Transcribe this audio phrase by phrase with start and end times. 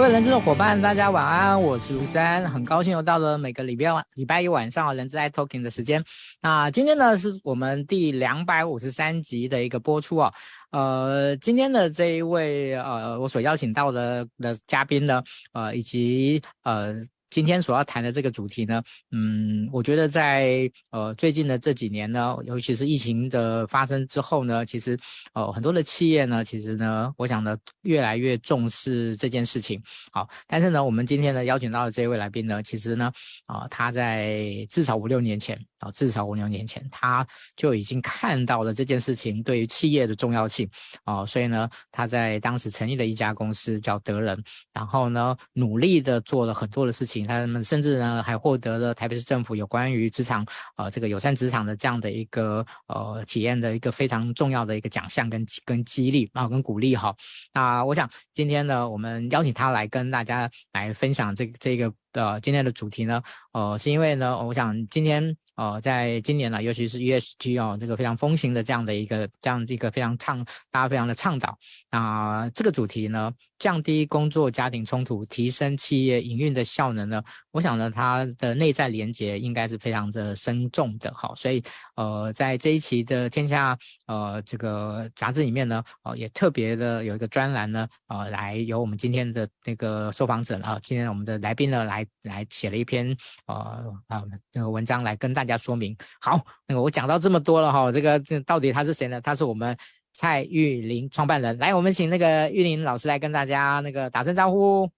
[0.00, 6.02] 各位人资的伙伴，大家晚安，我是卢山，很高兴又到了每个礼拜晚礼拜一晚上人资爱 Talking 的时间。
[6.40, 10.32] 那今天呢是我们第两百五十三集的一个播出哦。
[10.70, 16.94] 呃，今天的这一位呃，我所邀请到的的嘉宾呢，呃，以及呃。
[17.30, 24.98] 今天所要谈的这个主题呢，嗯，我觉得在呃最近的这几年呢，尤其是疫情的发生之后呢，其实
[25.32, 29.80] 呃很多的企业呢，其实呢，我想呢越来越重视这件事情。
[30.10, 33.12] 好，但是呢，我们今天呢邀请到的这位来宾呢，其实呢，
[33.46, 40.68] 啊、他在至少五六年前啊、至少五六年前他就已经看到了这件事情对于企业的重要性
[41.04, 44.36] 啊、所以呢，他在当时成立了一家公司叫德人，
[44.72, 47.19] 然后呢，努力的做了很多的事情。
[47.26, 50.44] 他们甚至呢还获得了台北市政府有关于职场
[50.76, 57.14] 呃这个友善职场的这样的一个呃体验的一个非常重要的一个奖项跟跟激励啊跟鼓励哈。
[57.52, 65.36] 那我想今天呢我们邀请他来跟大家来分享这这个的今天的主题呢呃是因为呢我想今天。
[65.56, 71.58] 呃，在今年呢，尤其是 ESG 哦，这个非常风行的这样的一个这样一个非常倡，大家非常的倡导。
[71.90, 81.12] 那这个主题呢，降低工作家庭冲突，提升企业营运的效能呢，我想呢，它的内在连结应该是非常的深重的。
[81.12, 81.62] 哈，所以
[81.96, 83.76] 呃，在这一期的天下
[84.06, 93.14] 呃这个杂志里面呢，呃，也特别的有一个专栏呢，呃，来由我们今天的那个受访者啊，今天我们的来宾呢，来来写了一篇
[93.46, 95.60] 呃啊那个文章来跟大大家。
[95.60, 99.20] 说明好，那个我讲到这么多了哈，这个这到底他是谁呢？
[99.20, 99.76] 他是我们
[100.14, 101.58] 蔡玉林创办人。
[101.58, 104.90] 来，我们请那个玉林老师来跟大家那个打声招呼。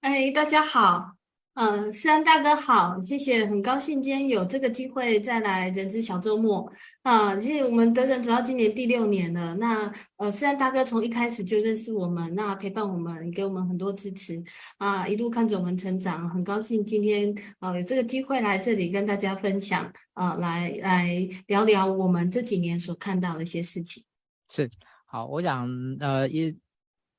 [0.00, 1.19] 哎，大家好。
[1.54, 7.36] 嗯，思安大哥好，谢谢，很高兴今天有这个机会再来人资小周末啊。
[7.36, 14.42] 其实我们德人走到今年第六年了，那呃，思安大哥从一开始就认识我们，那陪伴我们，给我们很多支持
[14.78, 24.02] 啊，一路看着我们成长，很高兴今天啊有这个机会来这里跟大家分享啊，来来聊聊我们这几年所看到的一些事情。
[24.48, 24.70] 是，
[25.04, 26.56] 好，我想呃一。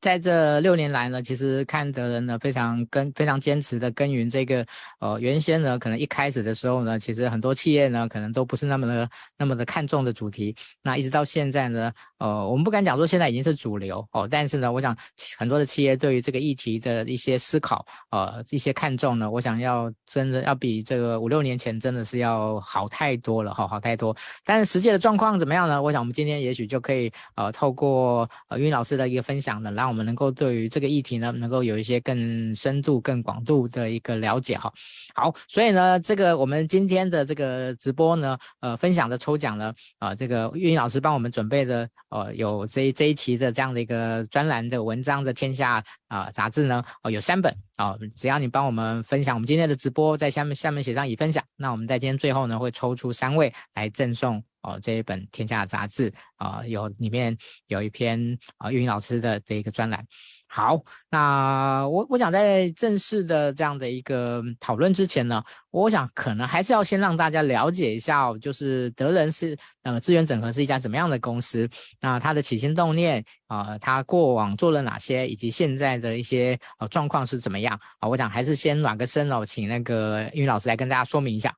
[0.01, 4.65] 在这六年来呢，其实看的人呢非常跟非常坚持的耕耘这个，
[4.99, 10.55] 呃，原先呢可能一开始的时候呢，其实很多企业呢可能都不是那么的那么的看重的主题。
[10.81, 14.97] 那一直到现在呢，呃，我们不敢讲说现在已经是主流哦，但是呢，我想
[15.37, 24.17] 很多的企业对于这个议题的一些思考，呃，一些看重呢，我想要真的要比这个五六年前真的是要好太多了哈，好太多。
[24.43, 25.79] 但是实际的状况怎么样呢？
[25.79, 34.71] 我想我们今天也许就可以呃透过呃韵老师的一个分享呢，让我们能够对于这个议题呢，能够有一些更深度、更广度的一个了解哈。
[35.13, 54.41] 好，所以呢，这个我们今天的这个直播呢，呃，分享的抽奖呢，啊、呃，这个运营老师帮我们准备的，呃，有这这一期的这样的一个专栏的文章的天下啊、杂志呢，哦、呃，有三本啊、呃，只要你帮我们分享我们今天的直播，在下面下面写上已分享，那我们在今天最后呢，会抽出三位来赠送。
[54.63, 60.05] 哦，这一本《天下杂志》啊、有里面有一篇啊，韵老师的这一个专栏。
[60.47, 71.69] 好，那我我想在正式的这样的一个讨论之前呢，我想可能还是要先让大家了解一下，就是德仁是呃资源整合是一家怎么样的公司，
[72.01, 78.09] 那它的起心动念啊、它过往做了哪些，以及现在的一些呃状况是怎么样啊？
[78.09, 81.55] 我想还是先暖个身哦，请那个韵老师来跟大家说明一下。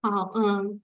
[0.00, 0.80] 好，嗯。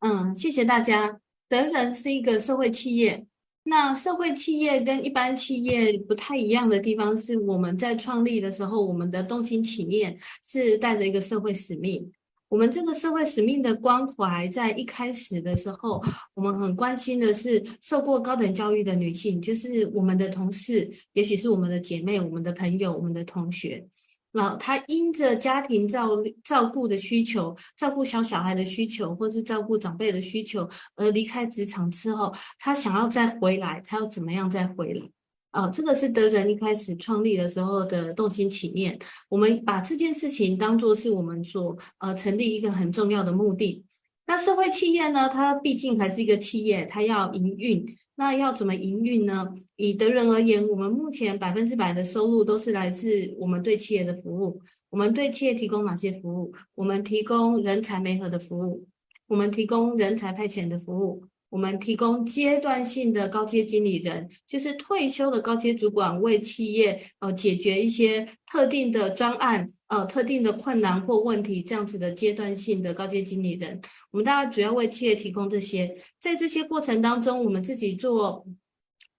[0.00, 1.20] 嗯，谢谢大家。
[1.48, 3.26] 德人是一个社会企业，
[3.64, 12.10] 那社会企业跟一般企业不太一样的地方是，我们在创立的时候，我们的动心起念是带着一个社会使命。
[12.48, 16.02] 我们这个社会使命的关怀，在一开始的时候，
[16.34, 23.86] 我们很关心的是受过高等教育的女性，就是我们的同事，也许是我们的姐妹、我们的朋友、我们的同学。
[24.36, 26.08] 那他因着家庭照
[26.42, 35.08] 照顾的需求，照顾小小孩的需求，或是照顾长辈的需求，而离开职场之后，他想要再回来，他要怎么样再回来？
[35.52, 38.98] 啊，这个是德仁一开始创立的时候的动心起念。
[39.28, 43.84] 我们把这件事情当做是我们所呃成立一个很重要的目的。
[44.26, 47.86] 那社会企业呢，它毕竟还是一个企业，它要营运。
[48.16, 49.52] 那要怎么营运呢？
[49.76, 54.60] 以德人而言，我们目前百分之百的收入都是来自我们对企业的服务。
[54.90, 56.54] 我们对企业提供哪些服务？
[56.76, 58.86] 我们提供人才媒合的服务，
[59.26, 61.24] 我们提供人才派遣的服务。
[61.54, 73.80] 我们提供阶段性的高阶经理人，就是退休的高阶主管，为企业呃解决一些特定的专案，呃特定的困难或问题，这样子的阶段性的高阶经理人，
[74.10, 75.96] 我们大家主要为企业提供这些。
[76.18, 78.44] 在这些过程当中，我们自己做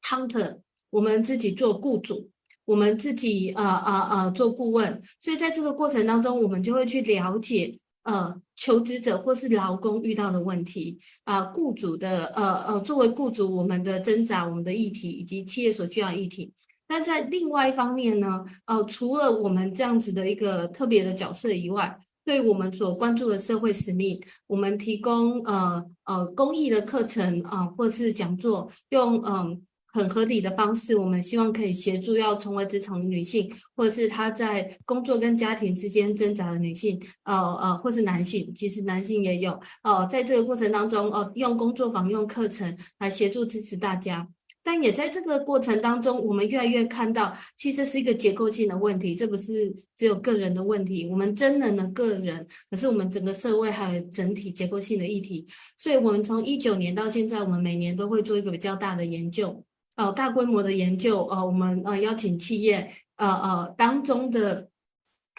[0.03, 0.57] hunter，
[0.89, 2.29] 我们自己做雇主，
[2.65, 16.53] 我们自己呃呃呃做顾问，所以在这个过程当中，我们就会去了解呃求职者或是劳工遇到的问题啊，呃，雇主的呃呃作为雇主我们的挣扎、我们的议题以及企业所需要议题。
[16.87, 29.61] 那在另外一方面呢，呃，除了我们这样子的一个特别的角色以外，对我们所关注的社会使命，我们提供呃呃公益的课程啊，或是讲座，用嗯。
[29.95, 44.27] 很合理的方式，我们希望可以协助要重回职场的女性，或者是她在工作跟家庭之间挣扎的女性，呃呃，或是男性，其实男性也有，哦、在这个过程当中，哦、呃，用工作坊、用课程来协助支持大家，
[44.61, 55.47] 但也在这个过程当中，我们越来越看到，其实这是一个结构性的问题，这不是只有个人的问题，我们真人的个人，可是我们整个社会还有整体结构性的议题，
[55.77, 59.63] 所以我们从一九年到现在，我们每年都会做一个比较大的研究。
[59.95, 64.69] 呃，大规模的研究，呃，我们呃邀请企业，呃呃当中的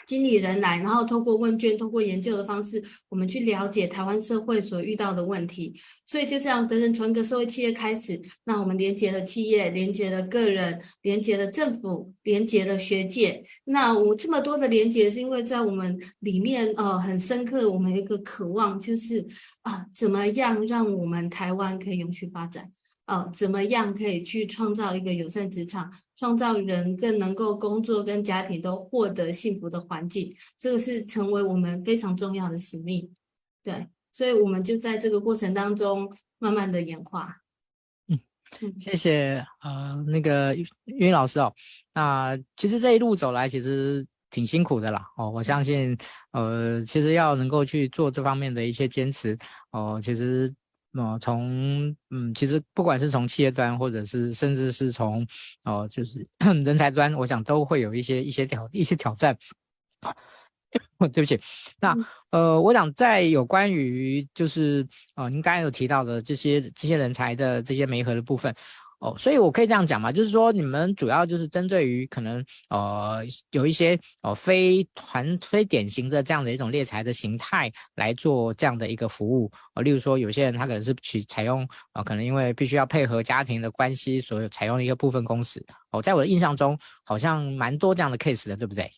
[0.07, 5.75] 经理人来，然后透过问卷、透过研究的方式，我们去了解台湾社会所遇到的问题。
[6.07, 13.43] 所以就这样，等等从一个社会企业开始，那我们连接了企业，连接了个人，连接了政府，连接了学界。
[13.65, 19.27] 那我这么多的连接，是因为在我们里面，呃，很深刻，我们一个渴望，就是
[19.63, 22.71] 啊、怎么样让我们台湾可以永续发展？
[23.07, 30.35] 呃，怎么样可以去创造一个友善职场，创造人更能够工作跟家庭都获得幸福的环境？
[30.59, 33.09] 这个是成为我们非常重要的使命。
[33.63, 37.37] 对，所以我们就在这个过程当中慢慢的演化。
[38.09, 38.19] 嗯，
[38.81, 40.57] 谢谢呃那个
[40.87, 41.55] 云老师哦。
[41.95, 45.07] 那其实这一路走来其实挺辛苦的啦。
[45.17, 45.97] 哦，我相信
[46.33, 49.39] 呃其实要能够去做这方面的一些坚持
[49.71, 50.53] 哦，呃，其实。
[50.97, 55.23] 呃，从嗯，其实不管是从企业端，或者是甚至是从
[55.65, 56.27] 哦、呃，就是
[56.65, 59.37] 人才端，我想都会有一些一些挑一些挑战。
[61.13, 61.41] 对不起，
[61.81, 61.97] 那
[62.31, 68.55] 呃，我想在有关于就是呃，您刚才有提到的这些这些人才的这些媒合的部分。
[68.99, 85.63] 哦，所以我可以这样讲嘛，就是说你们主要就是针对于可能呃有一些呃非团非典型的这样的一种猎财的形态来做这样的一个服务，呃，例如说有些人他可能是取采用呃可能因为必须要配合家庭的关系，所以采用一个部分工时。
[85.91, 88.91] 哦，在我的印象中好像蛮多这样的 case 的，对不对？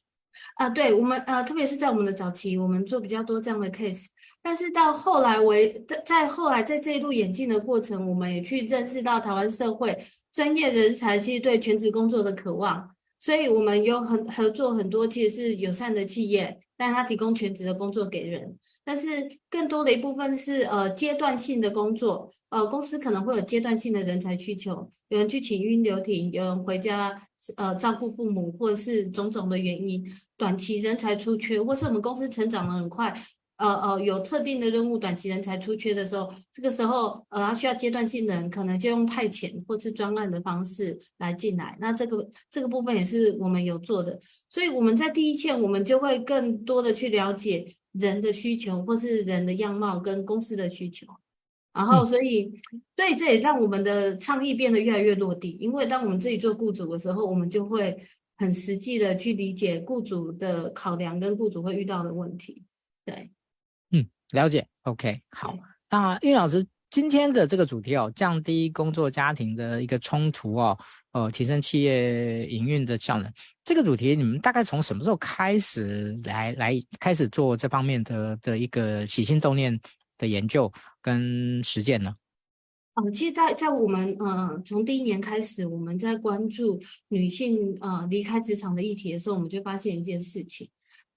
[0.55, 4.07] 啊，对我们呃，特别是在我们的早期，我们做比较多这样的 case，
[4.43, 12.91] 但是到后来为在在后来在这一路演进的过程，我们也去认识到台湾社会专业人才其实对全职工作的渴望，
[13.21, 18.57] 所以我们有很合作很多其实是友善的企业，但他提供全职的工作给人，
[18.89, 19.07] 但是
[19.51, 27.21] 更多的一部分是呃阶段性的工作，呃公司可能会有阶段性的人才需求，有人去请育婴留停，有人回家
[27.57, 30.03] 呃照顾父母，或者是种种的原因。
[30.39, 33.13] 短期人才出缺，或是我们公司成长的很快，
[33.57, 41.77] 呃呃，有特定的任务，短期人才出缺的时候，这个时候呃，他需要阶段性的人，可能就用派遣或是专案的方式来进来。
[41.79, 44.19] 那这个这个部分也是我们有做的，
[44.49, 47.67] 所以我们在第一线，我们就会更多的去了解
[47.99, 51.07] 人的需求，或是人的样貌跟公司的需求。
[51.73, 52.51] 然后，所以，
[52.97, 55.57] 所以这也让我们的倡议变得越来越落地。
[55.61, 57.97] 因为当我们自己做雇主的时候，我们就会。
[58.41, 62.63] 很实际的去理解雇主的考量跟雇主会遇到的问题，
[63.05, 63.33] 对，
[63.91, 65.59] 嗯，了解，OK，好。
[65.91, 70.79] 那玉老师今天的这个主题哦，降低工作家庭的一个冲突哦，
[71.11, 73.29] 呃，提升企业营运的效能，
[73.69, 79.79] 这个主题你们大概从什么时候开始来来开始做这方面的的一个起心动念
[80.17, 80.73] 的研究
[81.03, 82.15] 跟实践呢？
[82.95, 90.67] 呃，其实在，在在我们呃从第一年开始，我们在关注女性呃离开职场的议题的时候，我们就发现一件事情，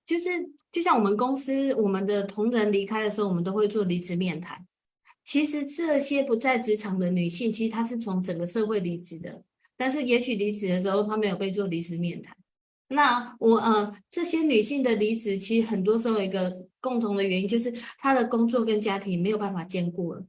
[0.03, 0.29] 就是
[0.73, 4.67] 就像我们公司我们的同仁离开的时候，我们都会做离职面谈。
[5.23, 9.41] 其实这些不在职场的女性，其实她是从整个社会离职的，
[9.77, 12.35] 但是也许离职的时候她没有被做离职面谈。
[12.91, 20.25] 那我呃这些女性的离职，其实很多时候一个共同的原因，就是她的工作跟家庭没有办法兼顾了。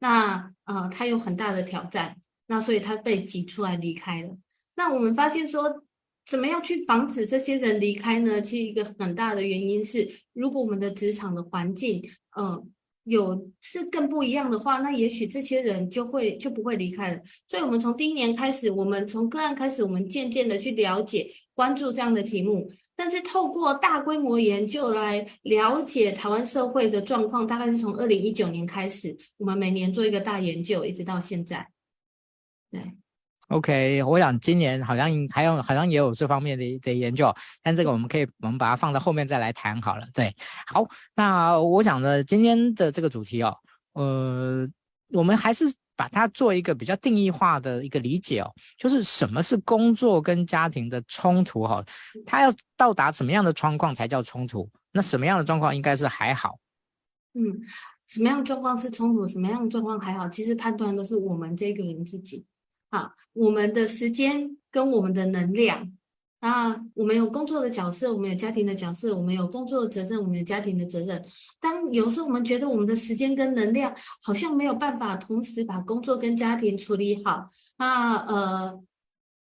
[0.00, 2.16] 那呃，她有很大的挑战，
[2.48, 4.36] 那所以她被挤出来离开了。
[4.74, 5.84] 那我们发现说，
[6.26, 8.40] 怎么样去防止这些人离开呢？
[8.42, 12.02] 其实一个很大的原因是，如果我们的职场的环境，
[12.34, 12.64] 呃，
[13.04, 17.20] 有是更不一样的话，那也许这些人就会就不会离开了。
[17.48, 22.70] 所以，我们从第一年开始，我们从个案开始，我们渐渐的去了解、关注这样的题目。
[22.94, 31.66] 但是透过大规模研究来了解台湾社会的状况，大概是从二零一九年开始，我们每年做一个大研究，一直到现在。
[32.70, 32.80] 对
[33.50, 40.06] OK，我想今年好像还有好像也有这方面的的研究，但这个我们可以我们把它放到后面再来谈好了。
[40.14, 40.32] 对，
[40.68, 43.56] 好，那我想呢，今天的这个主题哦，
[43.94, 44.68] 呃，
[45.12, 45.64] 我们还是
[45.96, 51.84] 把它做一个比较定义化的一个理解哦，就是什么是工作跟家庭的冲突哈、哦，
[52.24, 54.70] 它要到达什么样的状况才叫冲突？
[54.92, 56.56] 那什么样的状况应该是还好？
[57.34, 57.42] 嗯，
[58.06, 59.26] 什么样状况是冲突？
[59.26, 60.28] 什么样状况还好？
[60.28, 62.46] 其实判断的是我们这个人自己。
[62.90, 65.92] 好，我们的时间跟我们的能量
[66.40, 71.24] 啊，我们有工作的角色，我们有家庭的角色，我们有工作的责任，我们有家庭的责任。
[71.60, 78.82] 当有时候我们觉得我们的时间跟能量好像没有办法同时把工作跟家庭处理好，那，呃，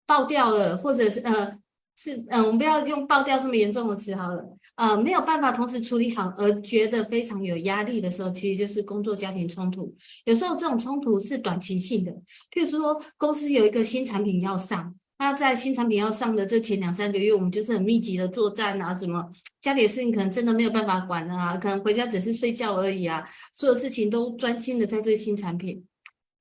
[0.07, 1.59] 爆掉了，或者是呃。
[1.97, 4.54] 是，嗯，我们不要用爆掉这么严重的词好了。
[4.77, 9.95] 呃，没有办法同时处理好，而觉得非常有压力的时候，其实就是工作家庭冲突。
[10.25, 12.11] 有时候这种冲突是短期性的，
[12.51, 19.25] 譬如说公司有一个新产品要上，那在新产品要上的这前两三个月，我们就是很密集的作战啊，什么
[19.61, 25.85] 家里的事情可能真的没有办法管了啊，可能回家只是睡觉而已啊，所有事情都专心的在这新产品。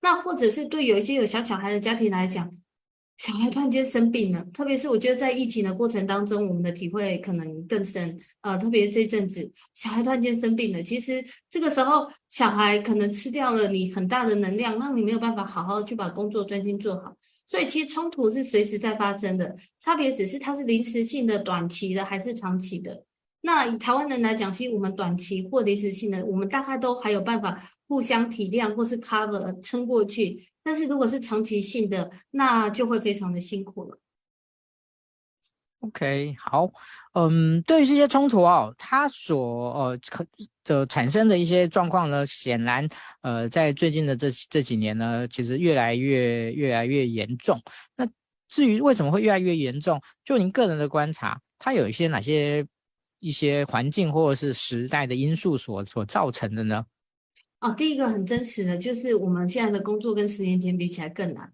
[0.02, 2.50] 那或者是对有一些有小小孩的家庭来讲。
[3.18, 8.20] 小孩突然间生病了，特别是我觉得在疫情的过程当中，我们的体会可能更深。
[8.42, 17.16] 呃，特别是这阵子，小孩突然间生病了，其实这个时候小孩可能吃掉了你很大的能量，让你没有办法好好去把工作专心做好。
[17.48, 23.06] 所以其实冲突是随时在发生的，差别只是它是临时性的、短期的还是长期的。
[23.46, 30.48] 那以台湾人来讲，其实我们短期或临时性的，我们大概都还有办法互相体谅或是 cover 撑过去。
[30.64, 34.00] 但是如果是长期性的，那就会非常的辛苦了。
[35.80, 36.72] OK，好，
[37.16, 40.26] 嗯，对于这些冲突哦，它所呃可
[40.64, 42.88] 的产生的一些状况呢，显然
[43.24, 47.62] 呃在最近的这这几年呢，其实越来越越来越严重。
[47.98, 48.08] 那
[48.48, 52.66] 至于为什么会越来越严重，就您个人的观察，它有一些哪些？
[53.24, 56.86] 一些环境或者是时代的因素所所造成的呢？
[57.62, 61.54] 哦，第一个很真实的就是我们现在的工作跟十年前比起来更难，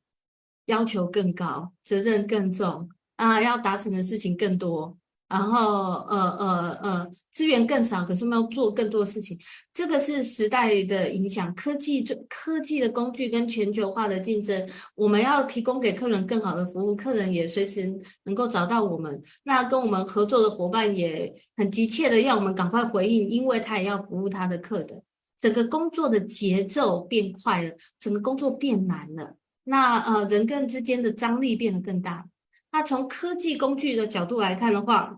[0.65, 4.97] 要求更高，责任更重啊，要达成的事情更多。
[5.29, 9.37] 然后，呃呃呃，资源更少，可是我们要做更多事情。
[9.71, 19.21] 这个是时代的影响，科技科技的工具跟全球化的竞争，我们要提供给客人更好的服务，客人也随时能够找到我们。
[19.43, 25.01] 那跟我们合作的伙伴也很急切的要我们赶快回应，因为他也要服务他的客人。
[25.39, 29.35] 整个工作的节奏变快了，整个工作变难了。
[29.65, 32.25] 那呃，人跟之间的张力变得更大。
[32.71, 35.17] 那从科技工具的角度来看的话，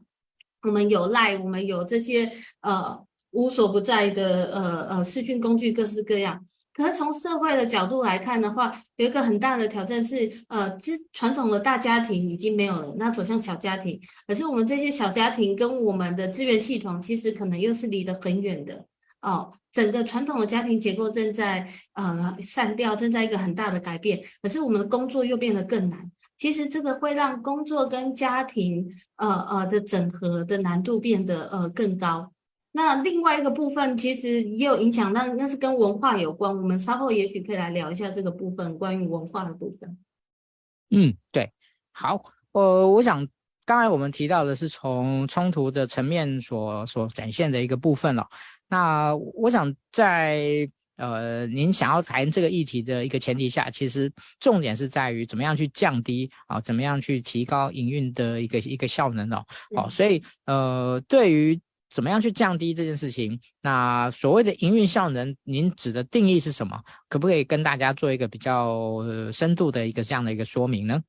[0.63, 2.31] 我们有 LINE，我们有这些
[2.61, 2.99] 呃
[3.31, 6.45] 无所不在的呃呃视讯工具，各式各样。
[6.73, 13.99] 可是从社会的角度来看的话，有一个很大的挑战是，呃，之传统的大家庭已经没有了，那走向小家庭。
[14.25, 18.85] 可是我们这些小家庭跟我们的资源系统，其实可能又是离得很远的
[19.21, 19.51] 哦。
[19.69, 24.23] 整个传统的家庭结构正在呃散掉，正在一个很大的改变。
[24.41, 26.09] 可是我们的工作又变得更难。
[26.41, 32.33] 其实这个会让工作跟家庭，呃呃的整合的难度变得呃更高。
[32.71, 36.51] 那另外一个部分其实也有影响，那那是跟文化有关。
[36.51, 39.95] 我们稍后也许可以来聊一下这个部分，关于文化的部分。
[40.89, 41.51] 嗯，对，
[41.91, 43.27] 好，呃，我想
[43.63, 48.27] 刚才我们提到的是从冲突的层面所所展现的一个部分了。
[48.67, 50.67] 那我想在。
[51.01, 59.43] 呃，您想要谈这个议题的一个前提下，其实重点是在于怎么样去降低啊，怎么样去提高营运的一个一个效能哦。
[59.75, 66.79] 哦，所以呃，对于怎么样去降低这件事情，那所谓的营运效能，您指的定义是什么？
[67.09, 68.99] 可不可以跟大家做一个比较
[69.33, 71.01] 深度的一个这样的一个说明呢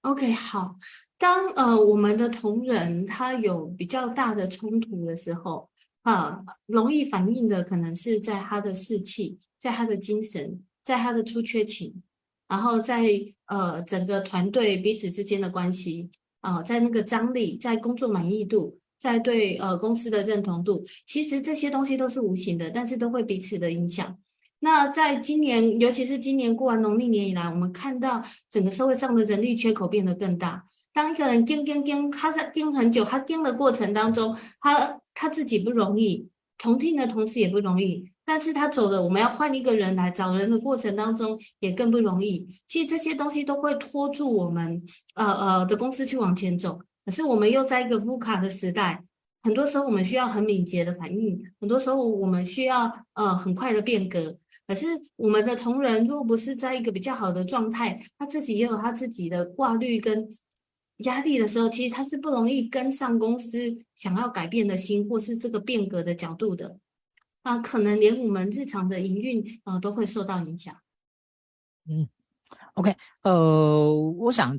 [0.00, 0.76] ？OK，好，
[1.18, 5.68] 当呃我们的同仁他有比较大的冲突的时候。
[6.04, 12.02] 啊，容易反映的可能是在他的士气，在他的精神，在他的出缺勤，
[12.46, 13.02] 然后在
[13.46, 24.18] 呃整个团队彼此之间的关系啊，在那个张力，在工作满意度，在对呃公司的认同度，其实这些东西都是无形的，但是都会彼此的影响。
[24.60, 30.66] 那在今年，尤其是今年过完农历年以来，我们看到整个社会上的人力缺口变得更大。
[30.92, 36.28] 当一个人盯盯盯，他在盯很久，他盯的过程当中，他他自己不容易，
[36.58, 42.46] 同听的同事也不容易，但是他走了，我们要换一个人来找人的过程当中也更不容易。
[42.66, 44.82] 其实这些东西都会拖住我们，
[45.14, 46.78] 呃呃的公司去往前走。
[47.04, 49.04] 可是我们又在一个 VUCA 的时代，
[49.42, 54.36] 很多时候我们需要很敏捷的反应，很多时候我们需要呃很快的变革。
[54.66, 60.26] 可是我们的同仁若不是在一个比较好的状态，他自己也有他自己的挂虑跟
[60.98, 66.78] 压力的时候，其实他是不容易跟上公司想要改变的心，或是这个变革的角度的。
[67.42, 70.74] 啊，可能连我们日常的营运啊都会受到影响。
[71.86, 72.08] 嗯
[72.72, 74.58] ，OK，呃，我想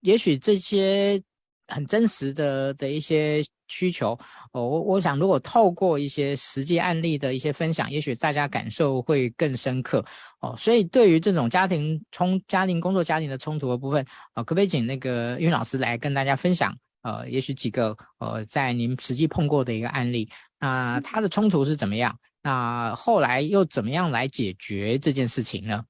[0.00, 1.22] 也许这些
[1.68, 4.18] 很真实的的一些需求，
[4.52, 10.04] 哦，我我想如果透过一些实际案例的一些分享，也许大家感受会更深刻
[10.40, 10.54] 哦。
[10.56, 14.04] 所以对于这种家庭冲、家庭工作、家庭的冲突的部分，
[14.34, 16.76] 呃，可不可以请那个韵老师来跟大家分享？
[17.02, 20.28] 呃，也许几个呃，在您实际碰过的一个案例，
[20.58, 22.18] 那他的冲突是怎么样？
[22.42, 25.82] 那后来又怎么样来解决这件事情呢？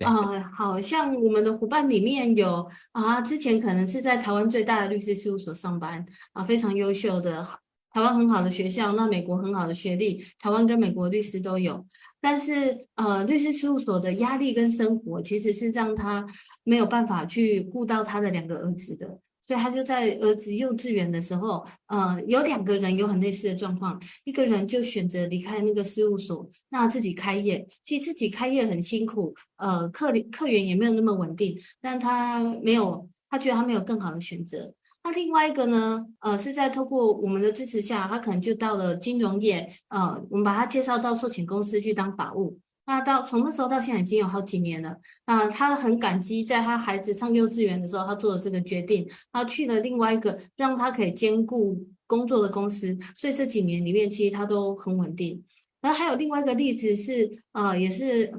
[0.00, 7.46] 啊、好像我们的伙伴里面有啊，之前可能是在台湾最大的律师事务所上班啊，非常优秀的
[7.90, 11.86] 台湾很好的学校，那美国很好的学历，台湾跟美国律师都有。
[12.20, 16.26] 但是呃，律师事务所的压力跟生活，其实是让他
[16.64, 19.20] 没有办法去顾到他的两个儿子的。
[19.46, 27.66] 所以他就在儿子幼稚园的时候，呃，有两个人有很类似的状况，一个人就选择离开那个事务所，那自己开业。
[27.82, 34.72] 其实自己开业很辛苦，呃，客客源也没有那么稳定，但他没有，他觉得他没有更好的选择。
[35.02, 42.58] 那另外一个呢，呃，是在透过我们的支持下，他可能就到了金融业，呃，我们把他介绍到寿险公司去当法务。
[42.86, 44.94] 那到从那时候到现在已经有好几年了。
[45.26, 52.96] 那他很感激，在他孩子上幼稚园的时候，他做了这个决定，他去了另外一个让他可以兼顾工作的公司。
[53.16, 55.42] 所以这几年里面，其实他都很稳定。
[55.80, 58.32] 然后还有另外一个例子是，呃，也是，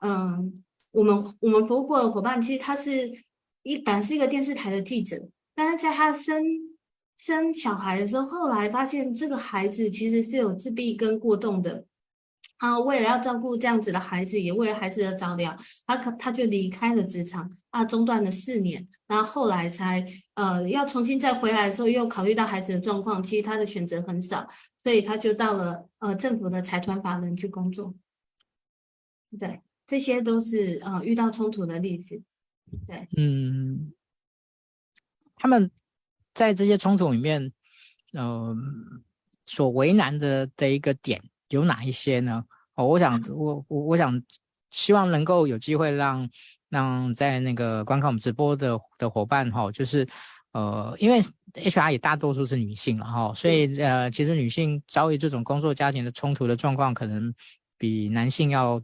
[0.00, 0.54] 嗯、
[0.92, 3.10] 我们我们服务过的伙伴，其实他是
[3.62, 6.42] 一本是一个电视台的记者，但是在他生
[7.18, 11.84] 生小孩的时候，后来发现这个孩子其实是有自闭跟过动的。
[12.58, 15.54] 啊，为了要照顾这样子的孩子，也为了孩子的早疗，
[15.86, 24.48] 他可他就离开了职场，啊，中断了四年，然后后来才呃要重新再回来的时候，又考虑到孩子的状况，其实他的选择很少，
[24.82, 27.94] 所以他就到了呃政府的财团法人去工作。
[29.38, 32.22] 对，这些都是呃遇到冲突的例子。
[32.86, 33.92] 对，嗯，
[35.36, 35.70] 他们
[36.32, 37.52] 在这些冲突里面，
[38.14, 38.56] 呃，
[39.44, 41.22] 所为难的的一个点。
[41.50, 42.44] 有哪一些呢？
[42.76, 44.22] 哦，我想，我我我想，
[44.70, 46.28] 希望能够有机会让
[46.68, 50.06] 让在那个观看我们直播的的伙伴哈，就是
[50.52, 51.20] 呃，因为
[51.54, 57.34] HR 也大多数是女性了哈，所以呃，其实女性遭遇这种工作家庭的冲突的状况，可能
[57.78, 58.82] 比男性要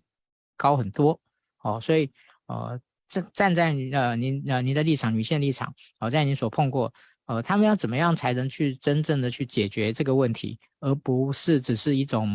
[0.57, 1.20] 高很多。
[1.62, 2.11] 哦，所以
[2.46, 6.92] 呃，站站在呃您呃您的立场，女性立场，哦，在您所碰过。
[7.26, 12.28] 呃，他们要怎么样才能去真正的去解决这个问题，而不是只是一种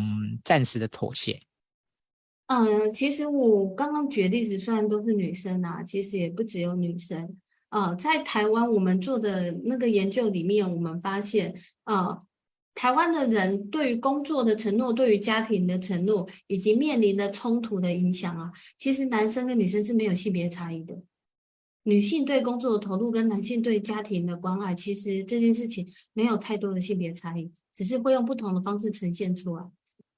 [0.45, 1.37] 暂时的妥协？
[2.47, 7.37] 嗯，其实我刚刚举例子虽然都是女生啊，其实也不只有女生。
[7.69, 12.23] 啊，在台湾我们做的那个研究里面，我们发现，啊，
[12.73, 20.97] 台湾的人对于工作的承诺、对于家庭的承诺，以及面临的冲突的影响啊，其实男生跟女生是没有性别差异的。
[21.83, 29.63] 女性对工作的投入跟男性对家庭的关爱，其实这件事情没有太多的性别差异，只是会用不同的方式呈现出来。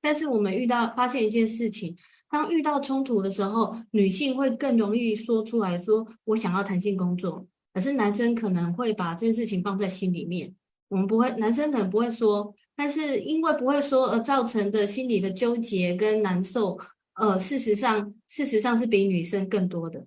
[0.02, 1.98] 但是我们遇到发现一件事情，
[2.30, 10.54] 当遇到冲突的时候，女性会更容易说出来说“我想要弹性工作”，可是男生可能会把这件事情放在心里面。
[10.90, 16.80] 我们不会，男生可能不会说，但是因为不会说而造成的心理的纠结跟难受，
[17.16, 20.06] 呃，事实上，事实上是比女生更多的。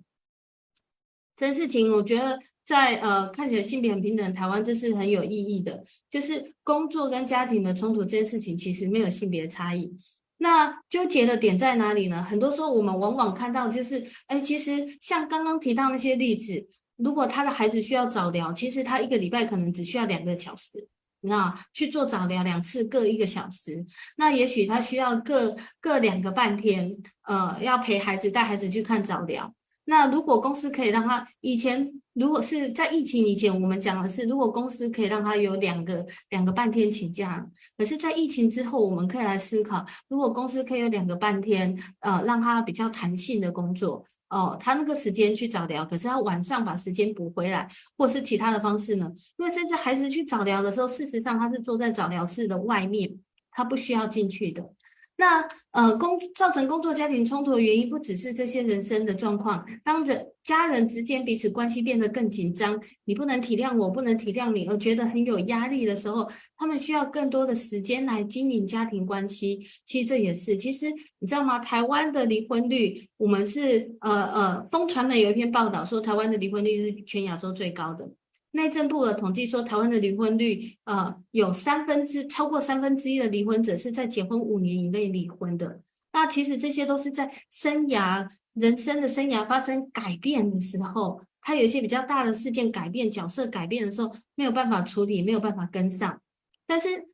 [1.35, 5.83] 这件事情，我觉得在呃看起来性别很平等台湾，这是很有意义的。
[6.09, 9.93] 就是工作跟家庭的冲突这件事情，其实没有性别差异。
[10.37, 12.21] 那纠结的点在哪里呢？
[12.23, 16.67] 很多时候我们往往看到就是，哎，其实像刚刚提到那些例子，
[16.97, 20.87] 如果他的孩子需要早疗，其实他一个礼拜可能只需要两个小时，
[21.21, 23.85] 那去做早疗两次各一个小时，
[24.17, 29.53] 那也许他需要各各两个半天，呃，要陪孩子带孩子去看早疗。
[29.85, 37.45] 那如果公司可以让他以前，如果是在疫情以前，我们讲的是，如果公司可以让他有两个两个半天请假，
[37.77, 49.11] 可是，在疫情之后，我们可以来思考，如果公司可以有两个半天，呃，让他比较弹性的工作，哦、他那个时间去早疗，可是他晚上把时间补回来，或是其他的方式呢？
[49.37, 53.19] 因为甚至孩子去早疗的时候，事实上他是坐在早疗室的外面，
[53.51, 54.63] 他不需要进去的。
[55.23, 69.65] 那呃，工造成工作家庭冲突的原因不只是这些人生的状况，当人家人之间彼此关系变得更紧张，你不能体谅我，不能体谅你，而觉得很有压力的时候，他们需要更多的时间来经营家庭关系。
[69.85, 71.57] 其实这也是，其实你知道吗？
[71.57, 78.11] 台湾的离婚率，我们是呃呃，风传媒有一篇报道说，台湾的离婚率是全亚洲最高的。
[78.53, 85.81] 内政部的统计说，台湾的离婚率，呃，有三分之超过三分之一的离婚者是在结婚五年以内离婚的。
[86.13, 96.19] 那其实这些都是在生涯、人生的生涯发生改变的时候，他有一些比较大的事件改变、角色改变的时候，没有办法处理，没有办法跟上。
[96.65, 97.12] 但是。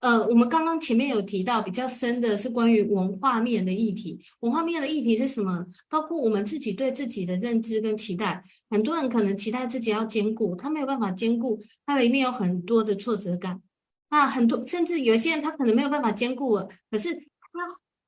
[0.00, 4.20] 呃，我们刚刚前面有提到比较深的是关于文化面的议题。
[4.40, 5.66] 文化面的议题是什么？
[5.88, 8.44] 包括我们自己对自己的认知跟期待。
[8.68, 13.60] 很多人可能期待自己要兼顾，他没有办法兼顾，他里面有很多的挫折感。
[14.10, 17.20] 啊，很多甚至有些人他可能没有办法兼顾了，可是他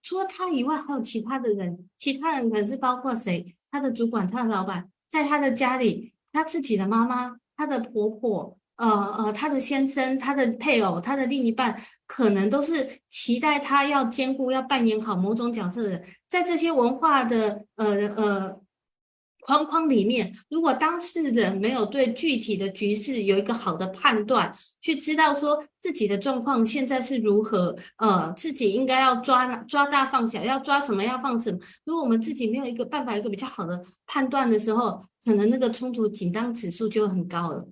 [0.03, 3.57] 除了他以外还有其他的人，其他人可能是包括谁？
[3.71, 8.58] 他的主管、他的老板，在他的家里，他自己的妈妈、他的婆婆。
[8.79, 8.89] 呃
[9.19, 16.05] 呃，他的先生、他的配偶、他的另一半，可能都是期待他要兼顾、要扮演好某种角色的人。
[16.29, 18.61] 在这些文化的呃呃
[19.41, 31.59] 框框里面，如果当事人没有对具体的局势有一个好的判断，去知道说自己的状况现在是如何，呃，自己应该要抓抓大放小，要抓什么要放什么。
[31.85, 37.67] 如果我们自己没有一个办法、一个比较好的判断的时候，可能那个冲突紧张指数就很高了。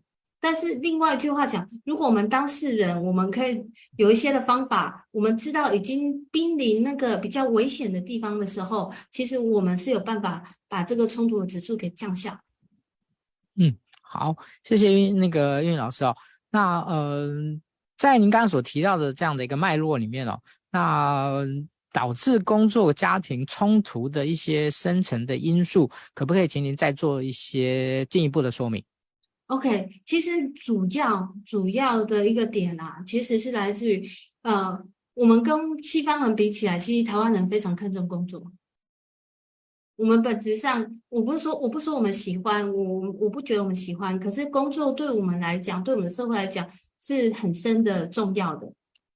[0.48, 3.60] 但是另外一句话讲，如果我们当事人，我们可以
[3.96, 12.40] 有一些的方法，我们知道已经濒临那个比较危险的地方的时候，其实我们是有办法把这个冲突的指数给降下。
[13.56, 16.16] 嗯，好，谢谢那个韵老师哦。
[16.50, 17.28] 那呃，
[17.98, 21.42] 在您刚刚所提到的这样的一个脉络里面哦，那
[21.92, 28.84] 导致工作家庭冲突的一些深层的因素，可不可以请您再做一些进一步的说明
[29.46, 34.06] ？OK，其实主要主要的一个点啊，其实是来自于
[34.42, 34.82] 呃，
[35.14, 38.42] 我们跟西方人比起来，其实台湾人非常看重工作。
[39.96, 46.68] 我们本质上，我不是说我不说我们喜欢，我我不觉得我们喜欢，可是工作对我们来讲，对我们的社会来讲
[47.00, 48.70] 是很深的重要的。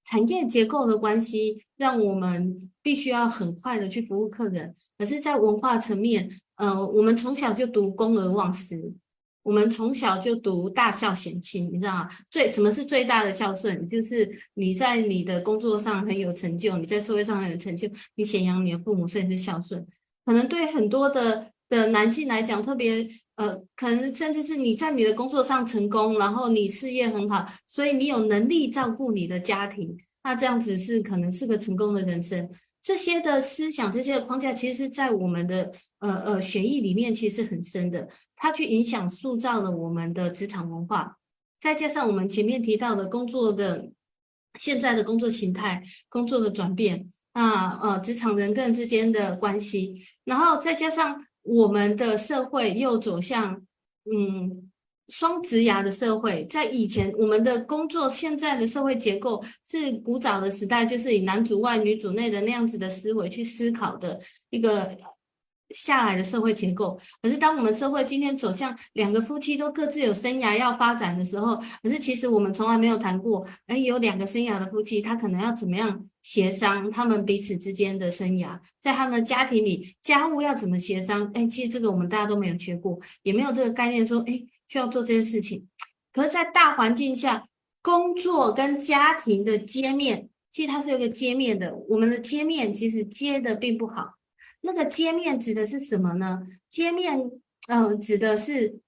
[0.04, 4.74] 产业结构的关系，让我们必须要很快的去服务客人。
[4.98, 8.94] 可是，在文化层面，呃，我们从小就读公而忘私。
[9.42, 12.08] 我们从小就读大孝贤亲，你知道吗？
[12.30, 13.88] 最什么是最大的孝顺？
[13.88, 19.86] 就是你在你的工作上很有成就，你在社会上很有成就，你显扬你的父母，所以是孝顺。
[20.24, 32.48] 可能对很多的的男性来讲，特别呃，可能甚至是你在你的工作上成功，然后你事业很好，所以你有能力照顾你的家庭，那这样子是可能是个成功的人生。
[32.82, 38.08] 这些的思想，这些的框架，其实是在我们的呃呃血液里面，其实是很深的。
[38.36, 41.18] 它去影响塑造了我们的职场文化，
[41.60, 43.90] 再加上我们前面提到的工作的
[44.58, 53.62] 现在的工作形态、工作的转变，那呃职场人跟人之间的关系，然后再加上我们的社会又走向
[54.10, 54.70] 嗯。
[55.10, 64.20] 双职涯的社会，在以前我们的工作，现在的社会结构是古早的时代，就是以男主外女主内的那样子的思维去思考的
[64.50, 64.96] 一个
[65.70, 66.98] 下来的社会结构。
[67.20, 81.28] 可是当我们社会今天走向两个夫妻都各自有生涯要发展的时候，可是其实我们从来没有谈过，哎，有两个生涯的夫妻，他可能要怎么样协商他们彼此之间的生涯，在他们家庭里家务要怎么协商？
[81.34, 84.40] 哎，其实这个我们大家都没有学过，也没有这个概念说，哎。
[84.70, 85.66] 需要做这件事情，
[86.12, 87.44] 可是，在大环境下，
[87.82, 91.74] 工作跟家庭的接面，其实它是有个接面的。
[91.88, 94.14] 我们的接面其实接的并不好。
[94.60, 96.46] 那个接面指的是什么呢？
[96.68, 97.18] 接面，
[97.66, 98.78] 嗯、指的是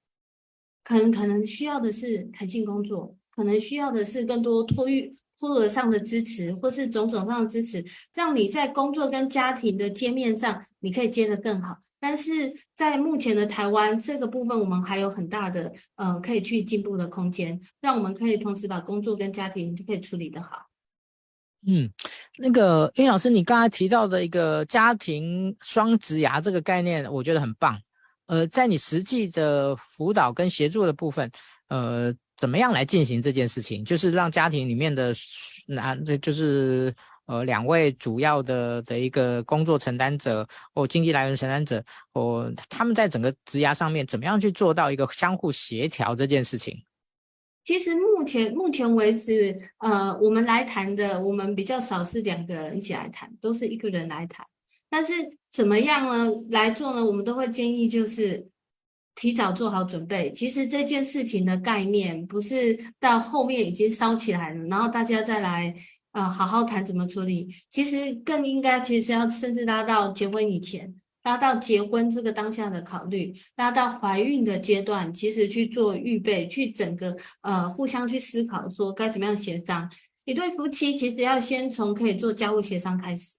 [0.84, 11.78] 可能可能需要的是弹性工作，可能需要的是更多托育托儿上的支持，或是种种上的支持，让你在工作跟家庭的接面上，你可以接得更好。
[11.98, 20.66] 但是在目前的台湾这个部分，我们还有很大的呃可以去进步的空间，让我们可以同时把工作跟家庭就可以处理得好。
[21.64, 21.88] 嗯，
[22.38, 27.80] 那个韵老师，你刚才提到的一个家庭双职涯这个概念，我觉得很棒。
[28.26, 31.30] 呃，在你实际的辅导跟协助的部分，
[31.68, 33.84] 呃，怎么样来进行这件事情？
[33.84, 35.14] 就是让家庭里面的
[35.68, 36.92] 男，这就是。
[37.26, 41.82] 呃，两位主要的的一个工作承担者或经济来源承担者，
[42.12, 46.84] 或他们在整个职涯上面怎么样去做到一个相互协调这件事情？
[47.64, 54.44] 其实目前目前为止，呃，我们来谈的，我们比较少是两个人一起来谈，都是一个人来谈。
[54.90, 55.12] 但是
[55.48, 56.28] 怎么样呢？
[56.50, 57.04] 来做呢？
[57.04, 58.44] 我们都会建议就是
[59.14, 60.32] 提早做好准备。
[60.32, 65.72] 其实这件事情的概念不是到后面已经烧起来了，然后大家再来
[66.12, 67.48] 呃好好谈怎么处理。
[67.68, 70.94] 其实更应该，其实要甚至拉到结婚以前。
[71.24, 79.88] 拉到结婚这个当下的考虑，拉到怀孕的阶段，其实去做预备，去整个呃互相去思考，说该怎么样协商。
[80.24, 83.36] 一对夫妻其实要先从可以做家务协商开始，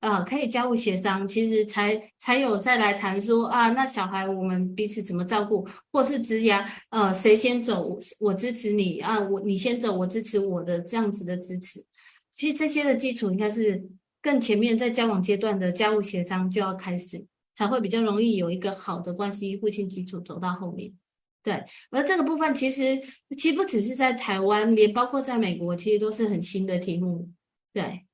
[0.00, 11.82] 呃，可以家务协商，其实才才有再来谈说啊，那小孩我们彼此怎么照顾，或是职涯，呃，谁先走，我支持你啊，我你先走，我支持我的这样子的支持。
[12.32, 13.88] 其实这些的基础应该是。
[14.24, 20.92] 更前面在交往阶段的家务协商就要开始，才会比较容易有一个好的关系互信基础走到后面。
[21.42, 23.00] 对，而这个部分其实
[23.36, 27.28] 其实不只是在台湾，连包括在美国，其实都是很新的题目。
[27.72, 28.06] 对，